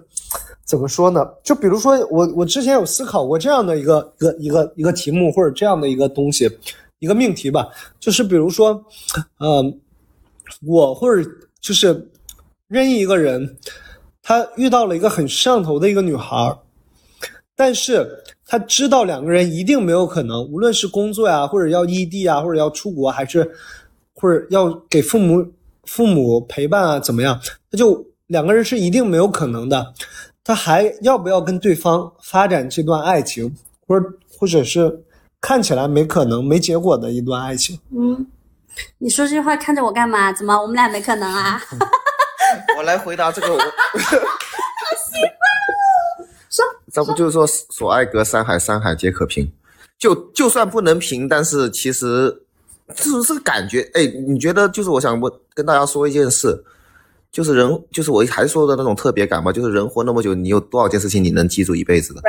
[0.64, 1.22] 怎么说呢？
[1.42, 6.50] 就比如说我我之前有思考过这样的一个一个一个一个题目或者这样的一个东西，
[6.98, 8.82] 一个命题吧，就是比如说，
[9.40, 9.78] 嗯、
[10.66, 12.10] 我或者就是
[12.68, 13.58] 任意一个人，
[14.22, 16.56] 他遇到了一个很上头的一个女孩儿，
[17.60, 18.08] 但是
[18.46, 23.46] 他知道两个人一定没有可能，无论是工作呀，或者要异地啊，或者要出国，还是
[24.14, 25.46] 或者要给父母
[25.84, 27.38] 父母陪伴啊，怎么样？
[27.70, 29.92] 他就两个人是一定没有可能的。
[30.42, 33.54] 他还要不要跟对方发展这段爱情，
[33.86, 34.06] 或者
[34.38, 35.04] 或者是
[35.38, 37.78] 看起来没可能、没结果的一段爱情？
[37.94, 38.26] 嗯，
[38.96, 40.32] 你说这句话看着我干嘛？
[40.32, 41.60] 怎么我们俩没可能啊？
[42.78, 43.58] 我来回答这个，
[46.98, 49.50] 我这不就是说所爱隔山海，山海皆可平？
[49.98, 52.34] 就就算不能平，但是其实
[52.94, 53.82] 就是这个感觉。
[53.94, 56.58] 哎，你觉得就是我想问跟大家说一件事，
[57.30, 62.22] 就是人就是我还说的那种特别感吧，就是人活那么久，你有多少件事情你能记住一辈子的？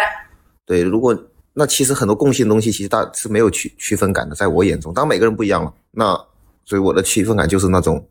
[0.66, 1.18] 对，如果
[1.54, 5.74] 那其实很多共性的东西，其实大是没有区区分感的，在我眼中，当然每个人不一样了。
[5.92, 6.14] 那
[6.66, 8.06] 所以我的区分感就是那种，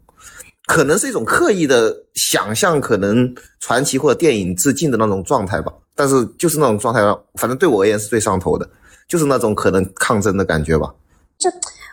[0.66, 5.72] 可能是一种刻意的想象，可能传奇或者电影致敬的那种状态吧。
[6.00, 7.00] 但是就是那种状态，
[7.34, 8.66] 反正对我而言是最上头的，
[9.06, 10.90] 就是那种可能抗争的感觉吧。
[11.36, 11.50] 这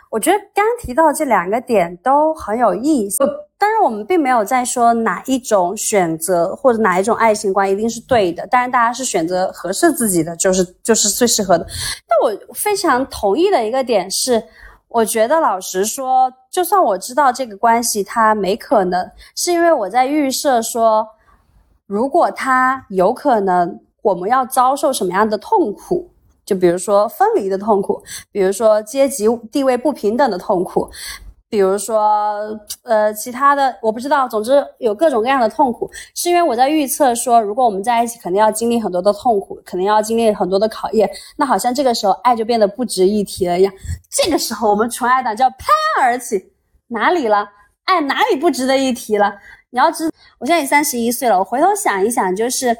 [0.08, 3.18] 我觉得刚提到这两个点都很有意思，
[3.58, 11.66] 但是我们并没有在说哪一种选择或者哪一种爱情观一定是对的，当然大家是选择合适自己的，就是就是最适合的。
[12.06, 14.42] 但我非常同意的一个点是，
[14.88, 21.06] 我觉得老实说，就算我知道这个关系它没可能，是因为我在预设说，
[21.86, 26.10] 如果他有可能，我们要遭受什么样的痛苦。
[26.44, 30.88] 就比如说分离的痛苦，比如说阶级地位不平等的痛苦，
[31.46, 43.70] 比如说呃其他的我不知道，总之有各种各样的痛苦，是因为我在预测说，如果我们在一起，肯定要经历很多的痛苦，肯定要经历很多的考验，那好像这个时候爱就变得不值一提了一样。
[44.10, 45.66] 这个时候我们纯爱党就要拍
[45.98, 46.50] 案而起，
[46.86, 47.46] 哪里了？
[47.84, 49.34] 爱哪里不值得一提了？
[49.68, 52.74] 你要知，我现在也三十一岁了，我回头想一想，就是。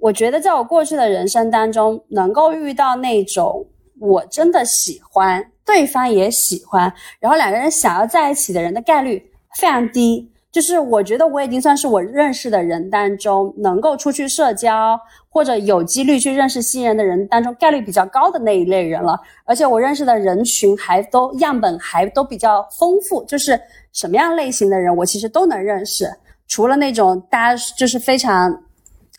[0.00, 3.66] 我觉得在我过去的人生当中，能够遇到那种
[4.00, 9.22] 我真的喜欢，对方也喜欢，然后两个人想要在一起的人的概率
[9.56, 10.32] 非常低。
[10.50, 19.16] 就是我觉得我已经算是我认识的人当中能够出去社交或者有几率去认识新人的人当中概率比较高的那一类人了。
[19.44, 23.60] 而且我认识的人群还都样本还都比较丰富，就是
[23.92, 26.10] 什么样类型的人我其实都能认识，
[26.48, 28.50] 除了那种大家就是非常。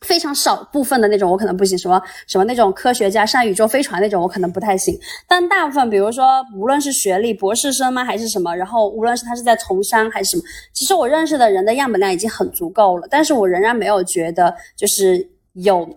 [0.01, 15.87] 非常少部分的那种我可能不行，什么什么那种科学家上宇宙飞船那种我可能不太行，但大部分比如说无论是学历博士生吗还是什么，然后无论是他是在从商还是什么，其实我认识的人的样本量已经很足够了，但是我仍然没有觉得就是有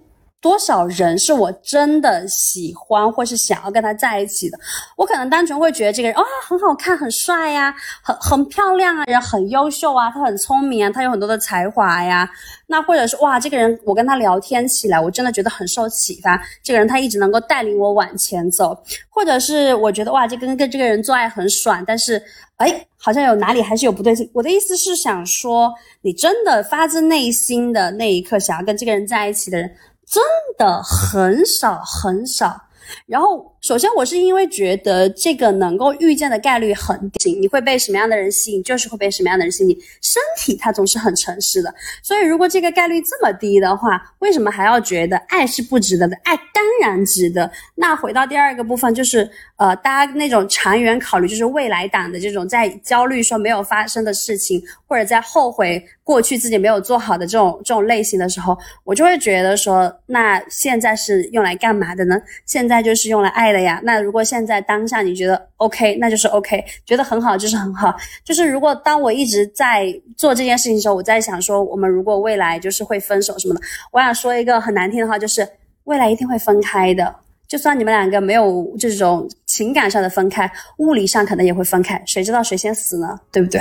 [0.44, 4.58] 多少人是我真的喜欢或是想要跟他在一起的，
[4.94, 12.28] 我可能单纯会觉得这个人啊、很好看很帅呀，很很漂亮啊，人很优秀啊，他很聪明啊，他有很多的才华呀。
[12.66, 16.38] 那或者是哇，这个人我跟他聊天起来，我真的觉得很受启发。
[16.62, 18.76] 这个人他一直能够带领我往前走，
[19.08, 22.22] 或者是我觉得哇，这跟跟这个人做爱很爽，但是
[22.58, 24.30] 哎，好像有哪里还是有不对劲。
[24.34, 29.70] 我的意思是想说，你真的发自内心的那一刻想要跟这个人在一起的人，
[30.06, 30.22] 真
[30.58, 32.62] 的很少很少。
[33.06, 39.76] 然后，首先我是因为觉得这个能够遇见的概率很低，你会被什么样的人吸引，就是会被什么样的人吸引。
[40.00, 46.16] 身体它总是很诚实的，所以如果这个概率这么低的话，为什么还要觉得爱是不值得的？
[46.24, 47.50] 爱当然值得。
[47.74, 62.16] 那回到第二个部分，就是呃，大家那种长远考虑，就是未来党的这种在焦虑说没有发生的事情，或者在后悔过去自己没有做好的这种这种类型的时候，我就会觉得说，那现在是用来干嘛的呢？
[62.46, 63.80] 现在那就是用来爱的呀。
[63.84, 67.94] 那如果现在当下你觉得 OK，那就是 OK，觉得很好就是很好。
[68.24, 73.60] 就是如果当我一直在做这件事情的时候，我在想说，我们如果未来就是会分手什么的，
[73.92, 75.48] 我想说一个很难听的话，就是
[75.84, 77.14] 未来一定会分开的。
[77.46, 83.18] 就算你们两个没有这种情感上的分开，物理上可能也会分开，谁知道谁先死呢？
[83.30, 83.60] 对不对？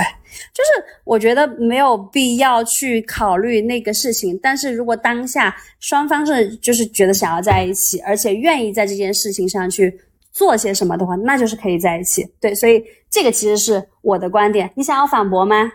[0.52, 10.00] 就是我觉得没有必要去考虑那个事情，但是如果当下双方是就是觉得想要在一起，而且愿意在这件事情上去
[10.32, 12.26] 做些什么的话，那就是可以在一起。
[12.40, 14.68] 对，所以这个其实是我的观点。
[14.74, 15.70] 你想要反驳吗？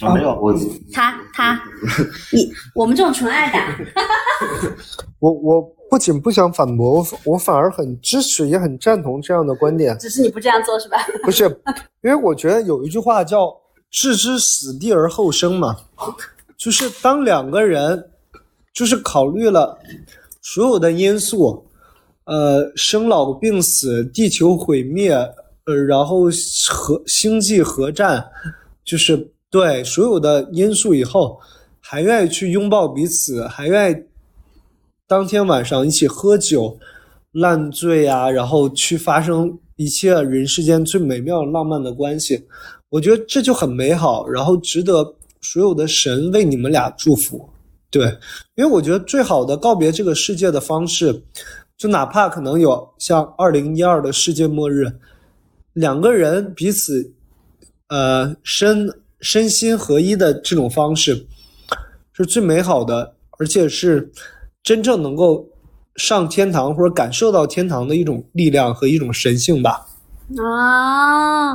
[0.00, 0.52] 啊，没有，我
[0.92, 1.58] 他他，
[2.32, 3.62] 你我们这种纯爱党，
[5.20, 5.60] 我我
[5.94, 9.96] 不仅不想反驳，我我反而很支持，也很赞同这样的观点。
[9.96, 10.98] 只是你不这样做是吧？
[11.22, 11.44] 不是，
[12.02, 13.54] 因为我觉得有一句话叫
[13.92, 15.76] “置之死地而后生”嘛，
[16.58, 18.10] 就是当两个人
[18.72, 19.78] 就是考虑了
[20.42, 21.64] 所有的因素，
[22.24, 26.24] 呃，生老病死、地球毁灭，呃，然后
[26.68, 28.20] 核星际核战，
[28.84, 31.38] 就是对所有的因素以后，
[31.78, 33.96] 还愿意去拥抱彼此，还愿意
[35.06, 36.78] 当天晚上一起喝酒、
[37.32, 42.46] 烂醉啊，然后去发生一切人世间最美妙浪漫的关系，
[42.88, 47.48] 我觉得这就很美好，然后值得所有的神为你们俩祝福。
[47.90, 48.06] 对，
[48.54, 51.22] 因为我觉得最好的告别这个世界的方式，
[51.76, 54.90] 就哪怕可能有像二零一二的世界末日，
[55.74, 57.12] 两个人彼此
[57.88, 58.88] 呃身
[59.20, 61.26] 身心合一的这种方式，
[62.12, 64.10] 是最美好的，而且是
[64.64, 65.46] 真正能够
[65.94, 69.86] 上天堂或者感受到天堂的一种力量和一种神性吧。
[70.38, 71.50] 啊，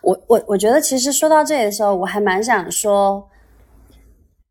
[0.00, 3.28] 我我我觉得其实说到这里的时候，我还蛮想说，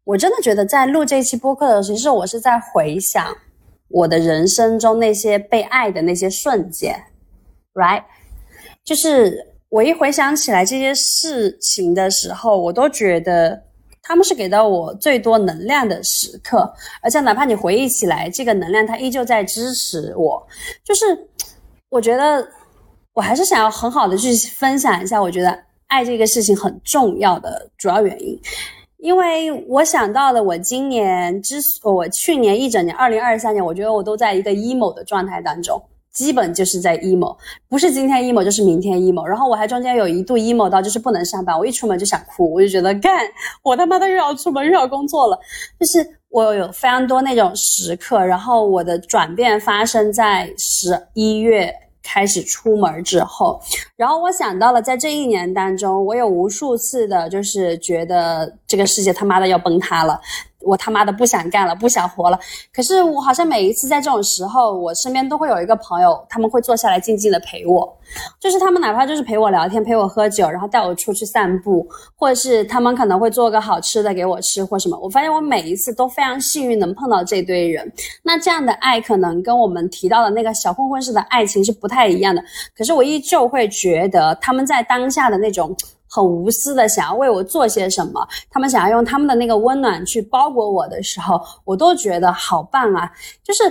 [0.04, 3.36] 我真的觉得在录这期播客的时候，其实我是在回想
[3.90, 6.96] 我的人生中那些被爱的那些瞬间
[7.74, 8.04] ，right？
[8.84, 13.64] 就是我一回想起来这些事情的时候，我都觉得
[14.04, 20.46] 他们是给到我最多能量的时刻，而且哪怕你回忆起来，这个能量它依旧在支持我。
[20.84, 21.06] 就是
[21.90, 22.46] 我觉得
[23.14, 28.38] 我还是想要很好的去分享一下，我觉得爱这个事情很重要的主要原因。
[28.98, 35.82] 因为我想到了，我今年之所我去年一整年，二零二三年，我觉得我都在一个 emo 的状态当中，
[36.14, 37.36] 基本就是在 emo，
[37.68, 39.26] 不是今天 emo 就是明天 emo。
[39.26, 43.26] 然后我还中间有一度 emo 到就是不能上班，我一出门就想哭，我就觉得干，
[43.64, 45.40] 我他妈的又要出门又要工作了，
[45.80, 48.24] 就是我有非常多那种时刻。
[48.24, 51.74] 然后我的转变发生在十一月。
[52.06, 53.58] 开始出门之后，
[53.96, 60.20] 然后我想到了，在这一年当中，我有无数次的，就是觉得这个世界他妈的要崩塌了，
[60.62, 62.40] 我他妈的不想干了，不想活了。
[62.74, 67.96] 可是我好像每一次在这种时候，我身边都会有一个朋友，他们会坐下来静静的陪我，
[68.40, 74.98] 就是他们哪怕就是陪我聊天，陪我喝酒，然后带我出去散步，或者是他们可能会做个好吃的给我吃或什么。
[75.00, 77.94] 我发现我每一次都非常幸运能碰到这堆人。
[78.24, 82.44] 那这样的爱可能跟我们提到的那个小混混式的爱情是不太一样的，
[82.76, 85.78] 可是我依旧会觉得他们在当下的那种。
[86.14, 93.12] 很无私的想要为我做些什么，他们想要用他们的那个温暖去包裹我的时候，我都觉得好棒啊！
[93.44, 93.64] 就是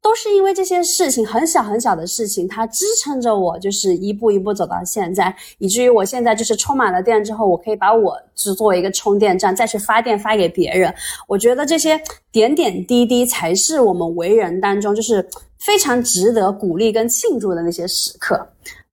[0.00, 10.94] 都是因为这些事情，很小很小的事情，它支撑着我，就是一步一步走到现在，以至于我现在就是充满了电之后，我可以把我只作为一个充电站，再去发电发给别人。
[11.28, 12.00] 我觉得这些
[12.32, 18.48] 点点滴滴才是我们为人当中就是非常值得鼓励跟庆祝的那些时刻。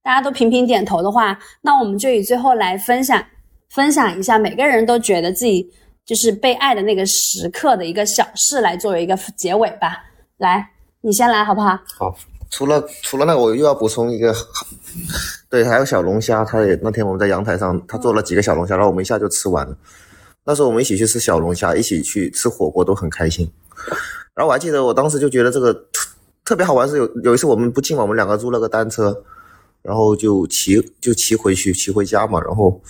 [0.07, 3.21] 大家都频频点头的话，那我们就以最后来分享
[3.71, 5.69] 分享一下，每个人都觉得自己
[6.05, 10.01] 就是被爱的那个时刻的一个小事来作为一个结尾吧。
[10.37, 10.65] 来，
[11.01, 11.77] 你先来好不好？
[11.99, 12.17] 好，
[12.49, 14.33] 除了除了那个，我又要补充一个，
[15.49, 19.75] 对，还有小龙虾，他也那天我们在阳台上，他做了几个小龙虾，然后我们一下就吃完了。
[20.45, 23.45] 那时候我们一起去吃小龙虾，一起去吃火锅，都很开心。
[24.33, 25.77] 然后我还记得，我当时就觉得这个
[26.45, 29.13] 特别好玩，是有有一次我们不近嘛，我们两个租了个单车。
[29.81, 32.41] 然后就骑就骑回去，骑回家嘛。
[32.41, 32.81] 然后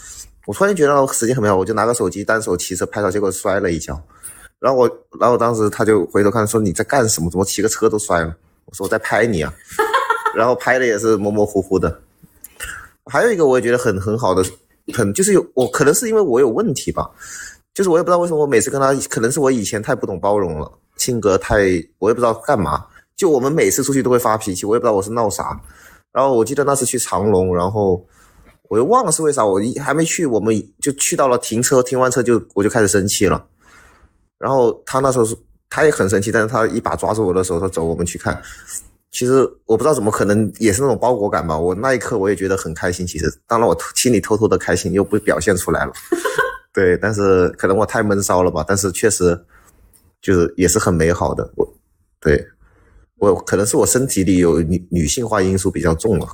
[0.45, 4.01] 我突然觉得时间很美好，我就拿个手机单手骑车拍照，结果摔了一跤。
[4.59, 7.29] 然后我，然后当时他就回头看说你在干什么？
[7.29, 8.35] 怎么骑个车都摔了？
[8.65, 9.53] 我说我在拍你啊。
[10.35, 11.99] 然后拍的也是模模糊糊的。
[13.05, 14.43] 还有一个我也觉得很很好的，
[14.93, 17.09] 很就是有我可能是因为我有问题吧，
[17.73, 21.57] 就是我也不知道为什么我每次跟他，可能是我以前太不懂包容了，性格太
[21.99, 22.85] 我也不知道干嘛。
[23.15, 25.59] 就我们每次出去都会发脾气，我也不知道我是闹啥。
[26.11, 28.05] 然后我记得那次去长隆，然后
[28.69, 33.45] 我又忘了是为啥，我一还没去，我们就去到了停车，停完车就我就开始生气了。
[34.37, 35.35] 然后他那时候是
[35.69, 38.41] 他也很生气，但是他一把抓住我的手说：“走，我们去看。”
[39.09, 41.57] 其实我不知道怎么可能也是那种包裹感吧。
[41.57, 45.93] 我那一刻我也觉得很开心，其实当然我心里偷偷的开心，又不表现出来了。
[46.73, 48.63] 对，但是可能我太闷骚了吧。
[48.67, 49.39] 但是确实
[50.21, 51.49] 就是也是很美好的。
[51.55, 51.67] 我
[52.19, 52.45] 对。
[53.19, 56.27] 我可能是我身体里有女女性化因素比较重了，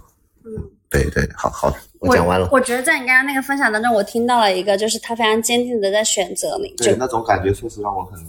[0.46, 0.52] 嗯，
[0.90, 2.50] 对对，好好，我讲完了。
[2.52, 8.20] 我觉得在你刚刚那个分享当中，我听到了一个，就是他非常坚定的在选择你，对，那种感觉确实让我很，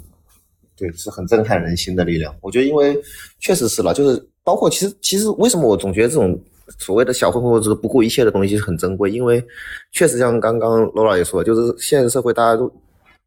[0.77, 2.35] 对，是很震撼人心的力量。
[2.41, 2.97] 我觉得，因为
[3.41, 6.39] 确实是了，就是包括其实其实为什么我总觉得这种
[6.79, 9.45] 所谓的小混混或者是不顾一切的东西很珍贵，因为
[9.93, 12.69] 确实像刚刚 Laura 也说，就是现实社会大家都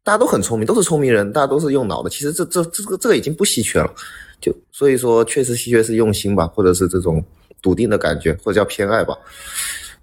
[0.02, 3.92] 大家都很聪明，都是聪明人，大家都是用脑的，其实这这这个这个已经不稀缺了，
[4.40, 7.22] 就所以说确实稀缺是用心吧，或者是这种
[7.60, 9.16] 笃定的感觉，或者叫偏爱吧。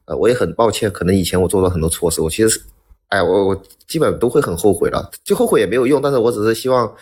[0.05, 2.61] 呃，我也很抱歉，可能以前我做了很多错事，我其实是，
[3.07, 6.93] 哎，我我基本都会很后悔了，就后悔也没有用，但是我只是希望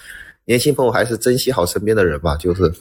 [0.46, 2.72] 年轻朋友还是珍惜好身边的人吧，就是，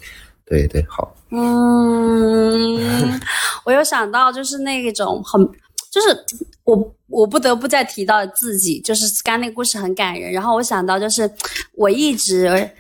[0.44, 3.18] 对对，好，嗯，
[3.64, 5.44] 我有想到就是那种很，
[5.90, 6.16] 就是
[6.64, 11.28] 我我不得不再提到自己，就是刚刚那个故事很感人，然后我想到就是
[11.74, 12.70] 我一直。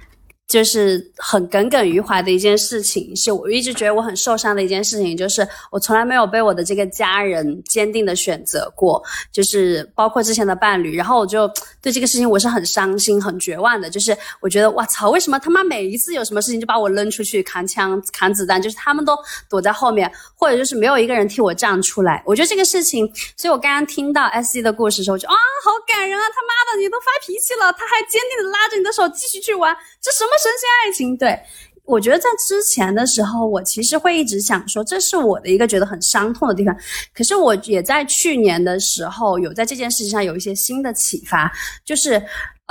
[0.48, 19.16] 就是很耿耿于怀的一件事情，是我一直觉得我很受伤的一件事情，就是我从来没有被我的这个家人坚定的选择过，就是包括之前的伴侣，然后我就对这个事情我是很伤心、很绝望的，就是我觉得哇操，为什么他妈每一次有什么事情就把我扔出去扛枪、扛子弹，就是他们都
[19.48, 22.22] 躲在后面，或者就是没有一个人替我站出来。
[22.26, 25.34] 我觉得这个事情，所以我刚刚听到 S C 的故事的时候，就啊，
[25.64, 26.24] 好感人啊！
[26.28, 30.31] 他妈的，你都发脾气了，他还坚定的拉着你的手继续去玩，这什么？
[30.38, 31.38] 神仙爱情，对
[31.84, 36.74] 我觉得在之前的时候，我其实会一直想说，这是我的一个觉得很伤痛的地方。
[37.12, 41.52] 可是我也在去年的时候，有在这件事情上有一些新的启发，
[41.84, 42.22] 就是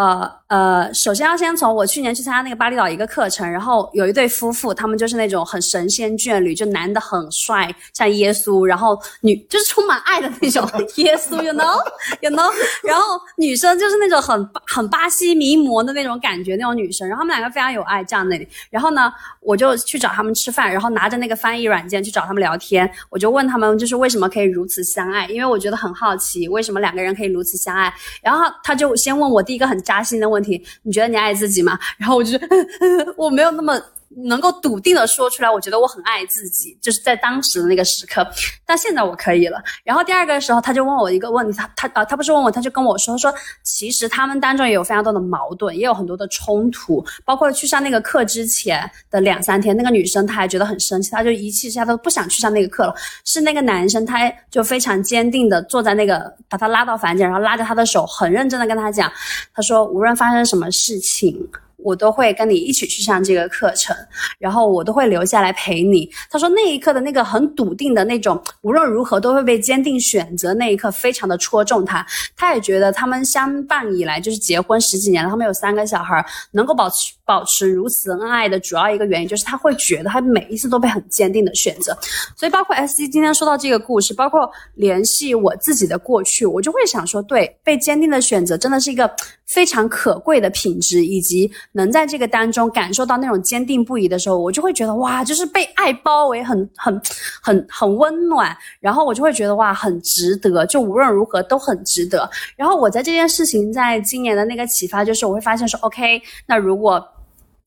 [0.02, 12.52] 呃呃，首先要先从我去年去参加那个巴厘岛一个课程，然后有一对夫妇，他们就是那种很神仙眷侣，就男的很帅，像耶稣，然后女就是充满爱的那种耶稣，you know，you know，
[12.84, 31.78] 然后女生就是那种很很巴西迷魔的那种感觉，那种女生，然后他们两个非常有爱站那里，然后呢，我就去找他们吃饭，然后拿着那个翻译软件去找他们聊天，我就问他们就是为什么可以如此相爱，因为我觉得很好奇，为什么两个人可以如此相爱，然后他就先问我第一个很扎心的问题，你觉得你爱自己吗？
[31.98, 32.40] 然后我就
[33.18, 33.78] 我没有那么。
[34.26, 38.28] 能够笃定的说出来，我觉得我很爱自己，就是在当时的那个时刻。
[38.66, 39.62] 但现在我可以了。
[39.84, 43.34] 然后第二个时候，他就问我一个问题，他他啊，他不是问我，他就跟我说说，
[43.64, 52.94] 其实他们当中也有非常多的矛盾，也有很多的冲突，包括去上那个课之前的两三天，那个女生她还觉得很生气，她就一气之下都不想去上那个课了。
[53.26, 59.12] 是那个男生，他就非常坚定的坐在那个，把他拉到房间，然后拉着他的手，很认真的跟他讲，
[59.54, 61.50] 他说无论发生什么事情。
[61.84, 63.96] 我都会跟你一起去上这个课程，
[64.40, 66.10] 然后我都会留下来陪你。
[66.30, 72.06] 他说那一刻的那个很笃定的那种，无论如何都会被坚定选择那一刻，非常的戳中他。
[72.36, 81.98] 他也觉得他们相伴以来就是结婚十几年了，他们有三个小孩，能够保持保持如此恩爱的主要一个原因就是他会觉得他每一次都被很坚定的选择。
[82.36, 89.10] 所以包括 S C 今天说到这个故事，包括联系我自己的过去，我就会想说，对，被坚定的选择真的是一个
[89.48, 91.50] 非常可贵的品质，以及。
[91.72, 97.02] 能在这个当中感受到那种坚定不移的时候，我就会觉得哇，就是被爱包围，很很
[97.42, 98.54] 很很温暖。
[98.82, 102.30] 然后我就会觉得哇，很值得，就无论如何都很值得。
[102.58, 107.02] 然后我在这件事情在今年的那个启发就是，我会发现说，OK，那如果。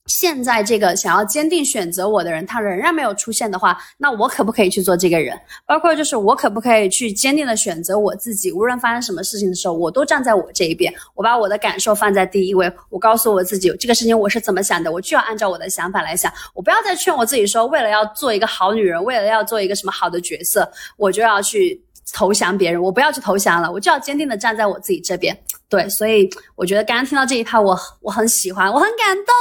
[0.07, 5.39] 现在这个想要坚定选择我的人，他仍然没有出现的话，那我可不可以去做这个人？
[5.67, 8.53] 包括就是我可不可以去坚定的选择我自己？
[8.53, 12.71] 无论发生什么事情的时候，我都站在我这一边，我把我的感受放在第一位。
[12.91, 16.31] 我告诉我自己，这个事情我是怎么想的，我就要按照我的想法来想。
[16.53, 21.83] 我不要再劝我自己说，为了要做一个好女人，为了要做一个什么好的角色，我就要去
[22.13, 22.83] 投降别人。
[22.83, 25.35] 我不要去投降了，我就要坚定的站在我自己这边。
[25.71, 29.35] 对，所以我觉得刚刚听到这一趴，我我很喜欢，我很感动。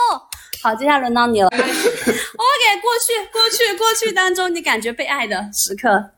[0.64, 1.49] 好，接下来轮到你了。
[1.51, 6.11] OK，过去、过去、过去当中你感觉被爱的时刻。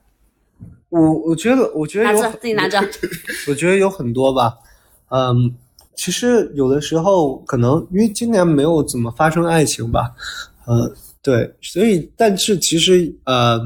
[0.89, 2.79] 我我觉得，我觉得有拿着自己拿着。
[3.49, 4.53] 我觉得有很多吧。
[5.09, 5.51] 嗯，
[5.95, 10.11] 其实有的时候可能因为今年没有怎么发生爱情吧。
[10.67, 10.93] 呃，
[11.23, 13.59] 对，所以但是其实呃，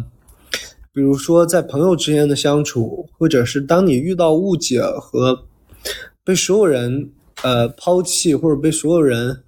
[0.94, 5.44] 比如说在朋友之间的相处，或者是当你遇到误解和
[6.24, 7.12] 被所有人
[7.44, 9.44] 呃抛弃，或者被所有人。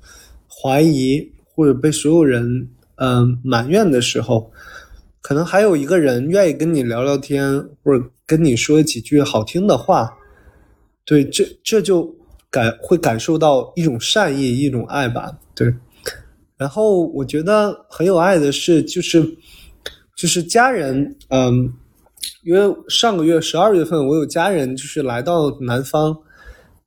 [0.61, 4.51] 怀疑或者被所有人嗯埋怨的时候，
[5.21, 10.15] 可能还有一个人愿意跟你聊聊天，或者跟你说几句好听的话，
[11.05, 12.13] 对，这这就
[12.49, 15.73] 感会感受到一种善意，一种爱吧，对。
[16.57, 19.23] 然后我觉得很有爱的是，就是
[20.15, 21.73] 就是家人，嗯，
[22.43, 26.15] 因为上个月十二月份我有家人就是来到南方。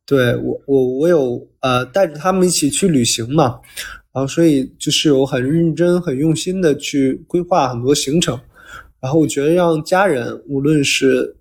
[0.07, 3.59] 对我，我我有呃带着他们一起去旅行嘛，
[4.13, 8.39] 然后所以就是我很认真、很用心的去规划很多行程，
[9.01, 11.35] 然后我觉得让家人，无论是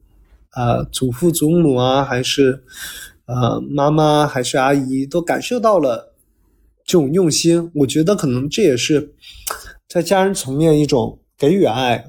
[0.52, 2.64] 啊祖父祖母啊，还是
[3.26, 6.14] 呃妈妈还是阿姨，都感受到了
[6.86, 7.70] 这种用心。
[7.76, 9.14] 我觉得可能这也是
[9.90, 12.06] 在家人层面一种给予爱，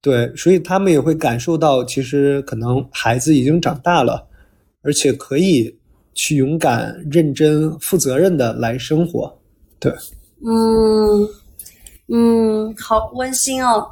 [0.00, 4.27] 对，所以他们也会感受到，其实可能孩子已经长大了，
[4.82, 5.76] 而且可以
[6.14, 9.38] 去勇敢、认真、负责任的来生活。
[9.78, 9.92] 对，
[10.44, 11.28] 嗯
[12.08, 13.90] 嗯，好温馨哦。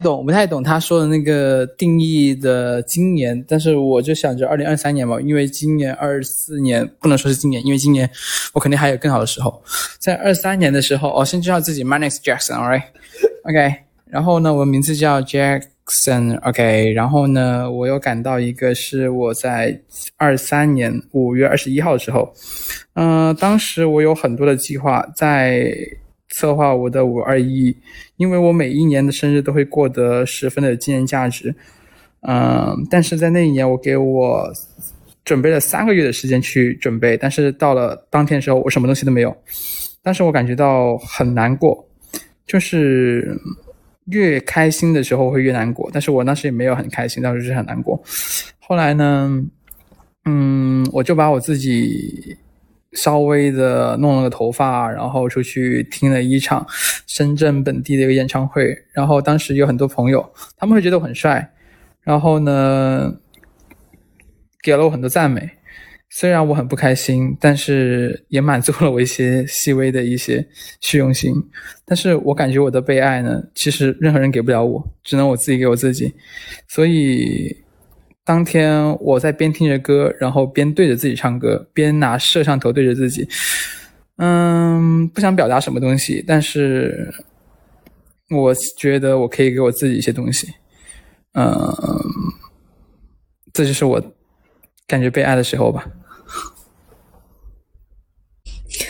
[0.00, 8.10] 懂，我不太懂他说的那个定义的今年，但是我就想着二零二三年嘛，因为今年二四年不能说是今年，因为今年
[8.52, 9.62] 我肯定还有更好的时候，
[9.98, 15.22] 在二三年的时候，哦，先介绍自己，My name is Jackson，all right，OK，、然后呢，我名字叫
[15.86, 19.80] Jackson，OK，、然后呢，我有感到一个是我在
[20.16, 22.32] 二三年五月二十一号的时候，
[22.94, 25.74] 嗯、当时我有很多的计划在
[26.30, 27.76] 策划我的五二一，
[28.16, 31.54] 因为我每一年的生日都会过得十分的纪念价值。
[32.26, 34.50] 嗯，但是在那一年，我给我
[35.24, 39.36] 准备了三个月的时间去准备，但是到了当天的时候，我什么东西都没有。
[40.02, 41.86] 但是我感觉到很难过，
[42.46, 43.38] 就是
[44.06, 48.02] 越开心的时候会越难过，但是我当时也没有很开心，当时是很难过。
[48.58, 49.44] 后来呢，
[50.24, 52.36] 嗯，我就把我自己
[52.92, 56.66] 稍微的弄了个头发，然后出去听了一场
[57.06, 58.76] 深圳本地的一个演唱会。
[58.92, 61.52] 然后当时有很多朋友，他们会觉得我很帅，
[62.02, 63.14] 然后呢，
[64.62, 65.50] 给了我很多赞美。
[66.16, 70.46] 虽然我很不开心，但是也满足了我一些细微的一些
[70.80, 71.34] 虚荣心。
[71.84, 76.14] 但是我感觉我的被爱呢，其实任何人给不了我，只能我自己给我自己。
[76.68, 77.56] 所以
[78.24, 83.28] 当天我在边听着歌，然后边对着自己唱歌，边拿摄像头对着自己，
[84.18, 87.12] 嗯，不想表达什么东西，但是
[88.30, 90.46] 我觉得我可以给我自己一些东西，
[91.32, 91.74] 嗯，
[93.52, 94.00] 这就是我
[94.86, 95.84] 感觉被爱的时候吧。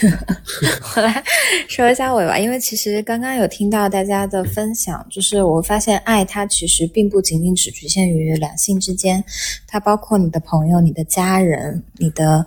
[0.96, 1.22] 我来
[1.68, 9.22] 说一下我吧，因为其实刚刚有听到大家的分享，就是我发现爱它其实并不仅仅只局限于两性之间，
[9.66, 12.44] 它包括你的朋友、你的家人、你的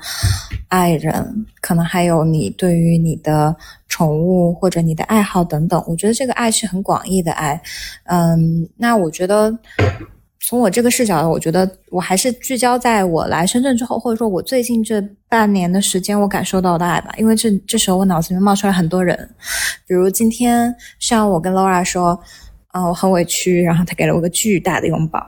[0.68, 3.56] 爱人，可能还有你对于你的
[3.88, 5.84] 宠物或者你的爱好等等。
[5.88, 7.62] 我觉得这个爱是很广义的爱，
[8.06, 9.58] 嗯，那我觉得。
[10.48, 17.14] 从我这个视角，我觉得我还是聚焦在我来深圳之后，或者说我最近这半年的时间，我感受到的爱吧。
[17.18, 19.30] 因为这这时候我脑子里面冒出来很多人，
[19.86, 22.18] 比如今天像我跟 Laura 说，
[22.68, 25.22] 啊、我很委屈，然后他给了我个巨大的拥抱，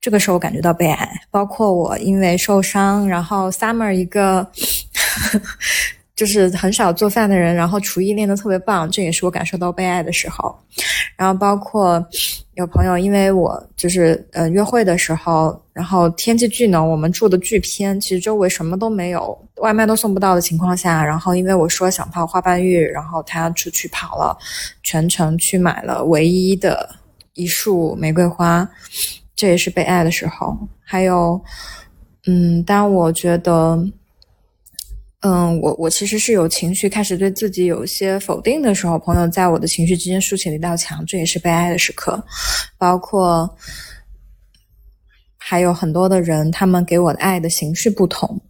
[0.00, 1.10] 这个时候我感觉到被爱。
[1.32, 4.48] 包括我因为受伤，然后 Summer 一个
[6.18, 10.52] 就是很少做饭的人，然后厨艺练得特别棒，这也是我感受到被爱的时候。
[11.16, 12.04] 然后包括
[12.54, 24.36] 有朋友，因为我就是呃约会的时候，然后天气巨冷，我们住的巨偏，其实周围什么都没有，外卖都送不到的情况下，然后因为我说想泡花瓣浴，然后他出去跑了
[24.82, 26.88] 全程去买了唯一的
[27.34, 28.68] 一束玫瑰花，
[29.36, 30.58] 这也是被爱的时候。
[30.82, 31.40] 还有，
[32.26, 33.80] 嗯，当我觉得。
[35.20, 42.24] 嗯，我我其实是有情绪，开始对自己有一些否定的时候，朋友在我的情绪之间竖起了一道墙，这也是悲哀的时刻。
[42.78, 43.52] 包括
[45.36, 48.40] 还有很多的人，他们给我的爱的形式不同。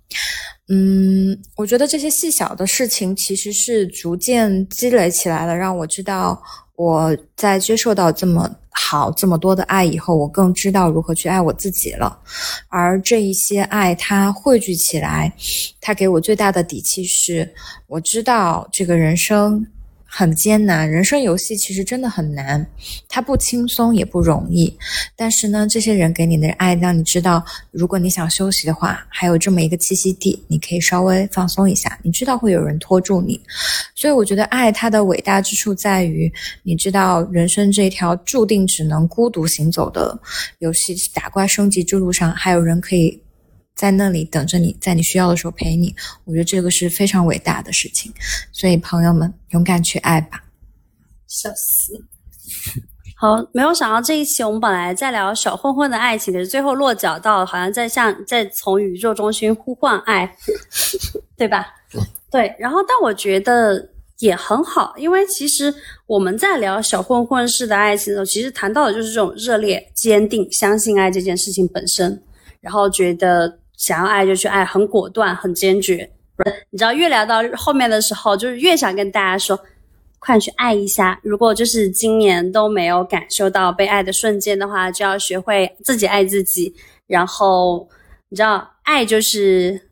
[0.70, 6.40] 嗯，我觉得这些细小的事情其实是逐渐积累起来了，让我知道
[6.76, 12.18] 我在接受到这么好这么多的爱以后，我更知道如何去爱我自己了。
[12.68, 15.32] 而这一些爱，它汇聚起来，
[15.80, 17.50] 它给我最大的底气是，
[17.86, 19.66] 我知道这个人生
[20.18, 22.66] 很艰难，人生游戏其实真的很难，
[23.08, 24.76] 它不轻松也不容易。
[25.14, 31.96] 但是呢，这些人给你的爱，让你知道，如果你想休息的话，还有这么一个栖息地，你可以稍微放松一下。
[32.02, 33.40] 你知道会有人拖住你，
[33.94, 36.28] 所以我觉得爱它的伟大之处在于，
[36.64, 40.20] 你知道人生这条注定只能孤独行走的
[40.58, 43.22] 游戏打怪升级之路上，还有人可以。
[43.78, 48.12] 在那里等着你，在你需要的时候陪你，我觉得这个是非常伟大的事情。
[48.50, 50.42] 所以朋友们，勇敢去爱吧。
[51.28, 51.92] 笑死。
[53.16, 60.36] 好，没有想到这一期我们本来在聊小混混的爱情，可是最后落脚到好像在向在从宇宙中心呼唤爱，
[61.38, 61.68] 对吧？
[62.32, 65.72] 对，然后但我觉得也很好，因为其实
[66.06, 72.20] 我们在聊小混混式的爱情的时候，其实谈到的就是这种热烈、坚定、相信爱这件事情本身，
[72.60, 76.10] 然后觉得想要爱就去爱，很果断、很坚决。
[76.70, 79.58] 你知道，越聊到后面的时候，就是越想跟大家说，
[80.18, 81.18] 快去爱一下。
[81.22, 86.74] 如果就是今年都没有感受到被爱的瞬间的话，就要学会自己爱自己。
[87.06, 87.88] 然后
[88.28, 89.87] 你知道，爱就是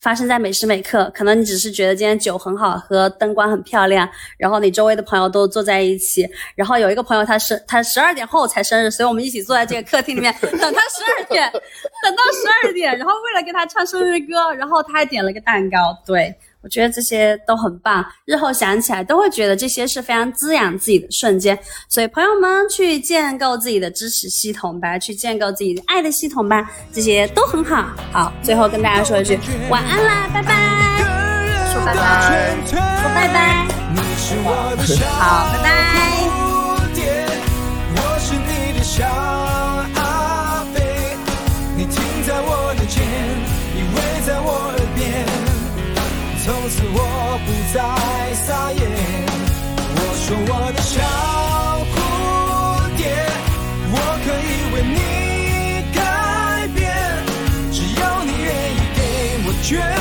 [0.00, 11.50] 发生在每时每刻，可能你只是觉得今天酒很好喝，灯光很漂亮，然后你周围的朋友都坐在一起，然后有一个朋友他是他十二点后才生日，所以我们一起坐在这个客厅里面等他十二点，
[12.02, 16.34] 等到十二点，然后为了给他唱生日歌，然后他还点了个蛋糕，对。
[16.62, 21.58] 我觉得这些都很棒，日后想起来都会觉得这些是非常滋养自己的瞬间。
[21.88, 27.88] 所以朋友们去建构自己的支持系统吧，去建构自己的爱的系统吧，这些都很好。
[28.12, 29.38] 好，最后跟大家说一句
[29.70, 30.54] 晚安啦，拜拜，
[31.72, 32.78] 说拜拜，说
[33.14, 33.66] 拜拜，
[35.18, 36.19] 好，拜拜。
[47.72, 47.80] 在
[48.34, 48.80] 撒野
[49.94, 50.98] 我说我的小
[51.86, 51.94] 蝴
[52.96, 53.00] 蝶
[53.92, 53.94] 我
[54.24, 54.98] 可以为你
[55.94, 55.98] 改
[56.74, 56.80] 变
[57.70, 58.98] 只要你愿意给
[59.46, 59.99] 我绝